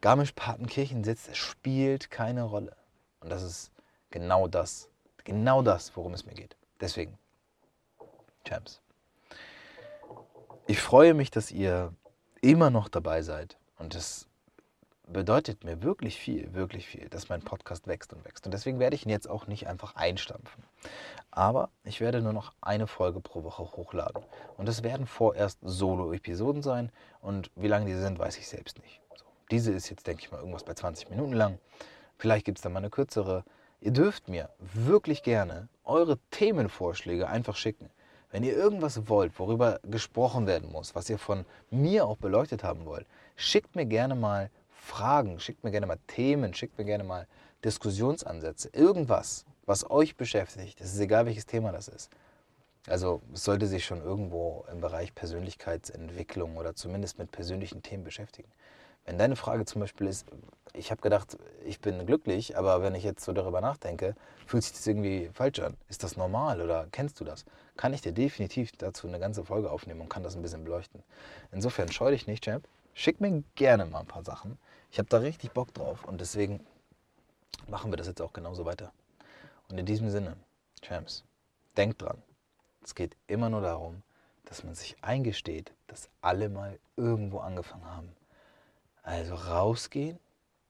Garmisch-Partenkirchen 0.00 1.02
sitzt, 1.02 1.36
spielt 1.36 2.10
keine 2.10 2.44
Rolle. 2.44 2.76
Und 3.20 3.30
das 3.30 3.42
ist 3.42 3.72
genau 4.10 4.46
das, 4.46 4.88
genau 5.24 5.62
das, 5.62 5.96
worum 5.96 6.14
es 6.14 6.24
mir 6.24 6.34
geht. 6.34 6.56
Deswegen, 6.80 7.18
Champs. 8.46 8.80
Ich 10.66 10.80
freue 10.80 11.14
mich, 11.14 11.30
dass 11.30 11.50
ihr 11.50 11.92
immer 12.40 12.70
noch 12.70 12.88
dabei 12.88 13.22
seid. 13.22 13.56
Und 13.78 13.94
das 13.94 14.28
bedeutet 15.06 15.64
mir 15.64 15.82
wirklich 15.82 16.18
viel, 16.18 16.54
wirklich 16.54 16.86
viel, 16.86 17.08
dass 17.08 17.28
mein 17.28 17.42
Podcast 17.42 17.86
wächst 17.86 18.12
und 18.12 18.24
wächst. 18.24 18.46
Und 18.46 18.52
deswegen 18.52 18.78
werde 18.78 18.96
ich 18.96 19.04
ihn 19.04 19.10
jetzt 19.10 19.28
auch 19.28 19.46
nicht 19.46 19.66
einfach 19.66 19.96
einstampfen. 19.96 20.62
Aber 21.30 21.70
ich 21.84 22.00
werde 22.00 22.20
nur 22.20 22.32
noch 22.32 22.52
eine 22.60 22.86
Folge 22.86 23.20
pro 23.20 23.42
Woche 23.42 23.62
hochladen. 23.62 24.22
Und 24.56 24.68
es 24.68 24.82
werden 24.82 25.06
vorerst 25.06 25.58
Solo-Episoden 25.62 26.62
sein. 26.62 26.90
Und 27.20 27.50
wie 27.56 27.68
lange 27.68 27.86
die 27.86 27.94
sind, 27.94 28.18
weiß 28.18 28.38
ich 28.38 28.48
selbst 28.48 28.78
nicht. 28.80 29.00
So. 29.16 29.24
Diese 29.50 29.72
ist 29.72 29.90
jetzt, 29.90 30.06
denke 30.06 30.22
ich 30.22 30.30
mal, 30.30 30.38
irgendwas 30.38 30.64
bei 30.64 30.74
20 30.74 31.10
Minuten 31.10 31.32
lang. 31.32 31.58
Vielleicht 32.18 32.44
gibt 32.44 32.58
es 32.58 32.62
dann 32.62 32.72
mal 32.72 32.78
eine 32.78 32.90
kürzere. 32.90 33.44
Ihr 33.80 33.92
dürft 33.92 34.28
mir 34.28 34.50
wirklich 34.60 35.22
gerne 35.22 35.68
eure 35.84 36.18
Themenvorschläge 36.30 37.28
einfach 37.28 37.56
schicken. 37.56 37.90
Wenn 38.30 38.44
ihr 38.44 38.56
irgendwas 38.56 39.08
wollt, 39.08 39.38
worüber 39.38 39.80
gesprochen 39.82 40.46
werden 40.46 40.70
muss, 40.72 40.94
was 40.94 41.10
ihr 41.10 41.18
von 41.18 41.44
mir 41.70 42.06
auch 42.06 42.16
beleuchtet 42.16 42.64
haben 42.64 42.86
wollt, 42.86 43.06
schickt 43.36 43.76
mir 43.76 43.84
gerne 43.84 44.14
mal 44.14 44.50
Fragen, 44.82 45.38
schickt 45.40 45.64
mir 45.64 45.70
gerne 45.70 45.86
mal 45.86 45.98
Themen, 46.08 46.52
schickt 46.52 46.76
mir 46.76 46.84
gerne 46.84 47.04
mal 47.04 47.26
Diskussionsansätze, 47.64 48.68
irgendwas, 48.72 49.46
was 49.64 49.88
euch 49.90 50.16
beschäftigt. 50.16 50.80
Es 50.80 50.92
ist 50.92 51.00
egal, 51.00 51.24
welches 51.24 51.46
Thema 51.46 51.72
das 51.72 51.88
ist. 51.88 52.10
Also 52.88 53.22
es 53.32 53.44
sollte 53.44 53.68
sich 53.68 53.84
schon 53.84 54.02
irgendwo 54.02 54.66
im 54.70 54.80
Bereich 54.80 55.14
Persönlichkeitsentwicklung 55.14 56.56
oder 56.56 56.74
zumindest 56.74 57.18
mit 57.18 57.30
persönlichen 57.30 57.82
Themen 57.82 58.02
beschäftigen. 58.02 58.50
Wenn 59.06 59.18
deine 59.18 59.36
Frage 59.36 59.64
zum 59.64 59.80
Beispiel 59.80 60.08
ist, 60.08 60.26
ich 60.74 60.90
habe 60.90 61.00
gedacht, 61.00 61.38
ich 61.64 61.80
bin 61.80 62.04
glücklich, 62.04 62.58
aber 62.58 62.82
wenn 62.82 62.94
ich 62.94 63.04
jetzt 63.04 63.24
so 63.24 63.32
darüber 63.32 63.60
nachdenke, 63.60 64.14
fühlt 64.46 64.64
sich 64.64 64.72
das 64.72 64.86
irgendwie 64.86 65.30
falsch 65.32 65.60
an. 65.60 65.76
Ist 65.88 66.02
das 66.02 66.16
normal 66.16 66.60
oder 66.60 66.88
kennst 66.90 67.20
du 67.20 67.24
das? 67.24 67.44
Kann 67.76 67.94
ich 67.94 68.02
dir 68.02 68.12
definitiv 68.12 68.72
dazu 68.72 69.06
eine 69.06 69.20
ganze 69.20 69.44
Folge 69.44 69.70
aufnehmen 69.70 70.00
und 70.00 70.08
kann 70.08 70.24
das 70.24 70.34
ein 70.34 70.42
bisschen 70.42 70.64
beleuchten. 70.64 71.02
Insofern 71.52 71.90
scheu 71.90 72.10
dich 72.10 72.26
nicht, 72.26 72.44
Champ. 72.44 72.66
Schick 72.94 73.20
mir 73.20 73.42
gerne 73.54 73.86
mal 73.86 74.00
ein 74.00 74.06
paar 74.06 74.24
Sachen. 74.24 74.58
Ich 74.92 74.98
habe 74.98 75.08
da 75.08 75.16
richtig 75.16 75.52
Bock 75.52 75.72
drauf 75.72 76.04
und 76.04 76.20
deswegen 76.20 76.66
machen 77.66 77.90
wir 77.90 77.96
das 77.96 78.08
jetzt 78.08 78.20
auch 78.20 78.34
genauso 78.34 78.66
weiter. 78.66 78.92
Und 79.70 79.78
in 79.78 79.86
diesem 79.86 80.10
Sinne, 80.10 80.36
Champs, 80.82 81.24
denkt 81.78 82.02
dran, 82.02 82.22
es 82.84 82.94
geht 82.94 83.16
immer 83.26 83.48
nur 83.48 83.62
darum, 83.62 84.02
dass 84.44 84.64
man 84.64 84.74
sich 84.74 85.02
eingesteht, 85.02 85.72
dass 85.86 86.10
alle 86.20 86.50
mal 86.50 86.78
irgendwo 86.96 87.38
angefangen 87.38 87.86
haben. 87.86 88.14
Also 89.02 89.34
rausgehen, 89.34 90.18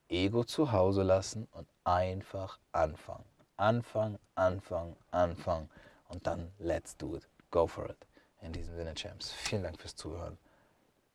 Ego 0.09 0.45
zu 0.45 0.71
Hause 0.71 1.03
lassen 1.03 1.49
und 1.51 1.67
einfach 1.83 2.61
anfangen. 2.71 3.25
Anfangen, 3.57 4.21
anfangen, 4.37 4.95
anfangen 5.11 5.69
und 6.11 6.29
dann 6.29 6.53
let's 6.61 6.97
do 6.97 7.17
it. 7.17 7.27
Go 7.51 7.67
for 7.67 7.91
it. 7.91 8.07
In 8.41 8.53
diesem 8.53 8.77
Sinne, 8.77 8.95
Champs, 8.95 9.33
vielen 9.33 9.65
Dank 9.65 9.81
fürs 9.81 9.97
Zuhören. 9.97 10.39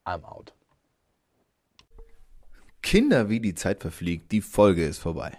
I'm 0.03 0.25
out. 0.25 0.53
Kinder, 2.87 3.27
wie 3.27 3.41
die 3.41 3.53
Zeit 3.53 3.81
verfliegt, 3.81 4.31
die 4.31 4.39
Folge 4.39 4.85
ist 4.85 4.99
vorbei. 4.99 5.37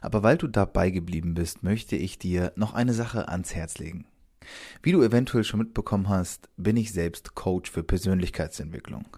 Aber 0.00 0.22
weil 0.22 0.38
du 0.38 0.46
dabei 0.46 0.88
geblieben 0.88 1.34
bist, 1.34 1.62
möchte 1.62 1.94
ich 1.94 2.18
dir 2.18 2.54
noch 2.56 2.72
eine 2.72 2.94
Sache 2.94 3.28
ans 3.28 3.54
Herz 3.54 3.76
legen. 3.76 4.06
Wie 4.82 4.92
du 4.92 5.02
eventuell 5.02 5.44
schon 5.44 5.60
mitbekommen 5.60 6.08
hast, 6.08 6.48
bin 6.56 6.78
ich 6.78 6.94
selbst 6.94 7.34
Coach 7.34 7.70
für 7.70 7.82
Persönlichkeitsentwicklung. 7.82 9.14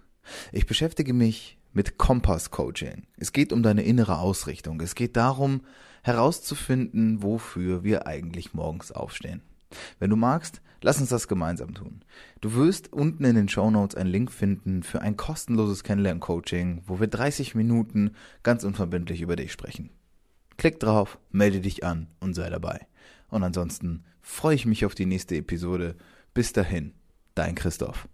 Ich 0.51 0.65
beschäftige 0.65 1.13
mich 1.13 1.57
mit 1.71 1.97
Kompass-Coaching. 1.97 3.07
Es 3.15 3.31
geht 3.31 3.53
um 3.53 3.63
deine 3.63 3.83
innere 3.83 4.17
Ausrichtung. 4.17 4.81
Es 4.81 4.93
geht 4.93 5.15
darum, 5.15 5.61
herauszufinden, 6.03 7.23
wofür 7.23 7.85
wir 7.85 8.07
eigentlich 8.07 8.53
morgens 8.53 8.91
aufstehen. 8.91 9.41
Wenn 9.99 10.09
du 10.09 10.15
magst, 10.15 10.61
lass 10.81 10.99
uns 10.99 11.09
das 11.09 11.27
gemeinsam 11.27 11.73
tun. 11.73 12.03
Du 12.41 12.53
wirst 12.55 12.91
unten 12.93 13.23
in 13.23 13.35
den 13.35 13.49
Show 13.49 13.69
Notes 13.69 13.95
einen 13.95 14.09
Link 14.09 14.31
finden 14.31 14.83
für 14.83 15.01
ein 15.01 15.17
kostenloses 15.17 15.83
Kennenlern-Coaching, 15.83 16.83
wo 16.85 16.99
wir 16.99 17.07
30 17.07 17.55
Minuten 17.55 18.11
ganz 18.43 18.63
unverbindlich 18.63 19.21
über 19.21 19.35
dich 19.35 19.51
sprechen. 19.51 19.89
Klick 20.57 20.79
drauf, 20.79 21.19
melde 21.31 21.61
dich 21.61 21.83
an 21.83 22.07
und 22.19 22.33
sei 22.33 22.49
dabei. 22.49 22.87
Und 23.29 23.43
ansonsten 23.43 24.03
freue 24.21 24.55
ich 24.55 24.65
mich 24.65 24.85
auf 24.85 24.95
die 24.95 25.05
nächste 25.05 25.35
Episode. 25.35 25.95
Bis 26.33 26.53
dahin, 26.53 26.93
dein 27.35 27.55
Christoph. 27.55 28.07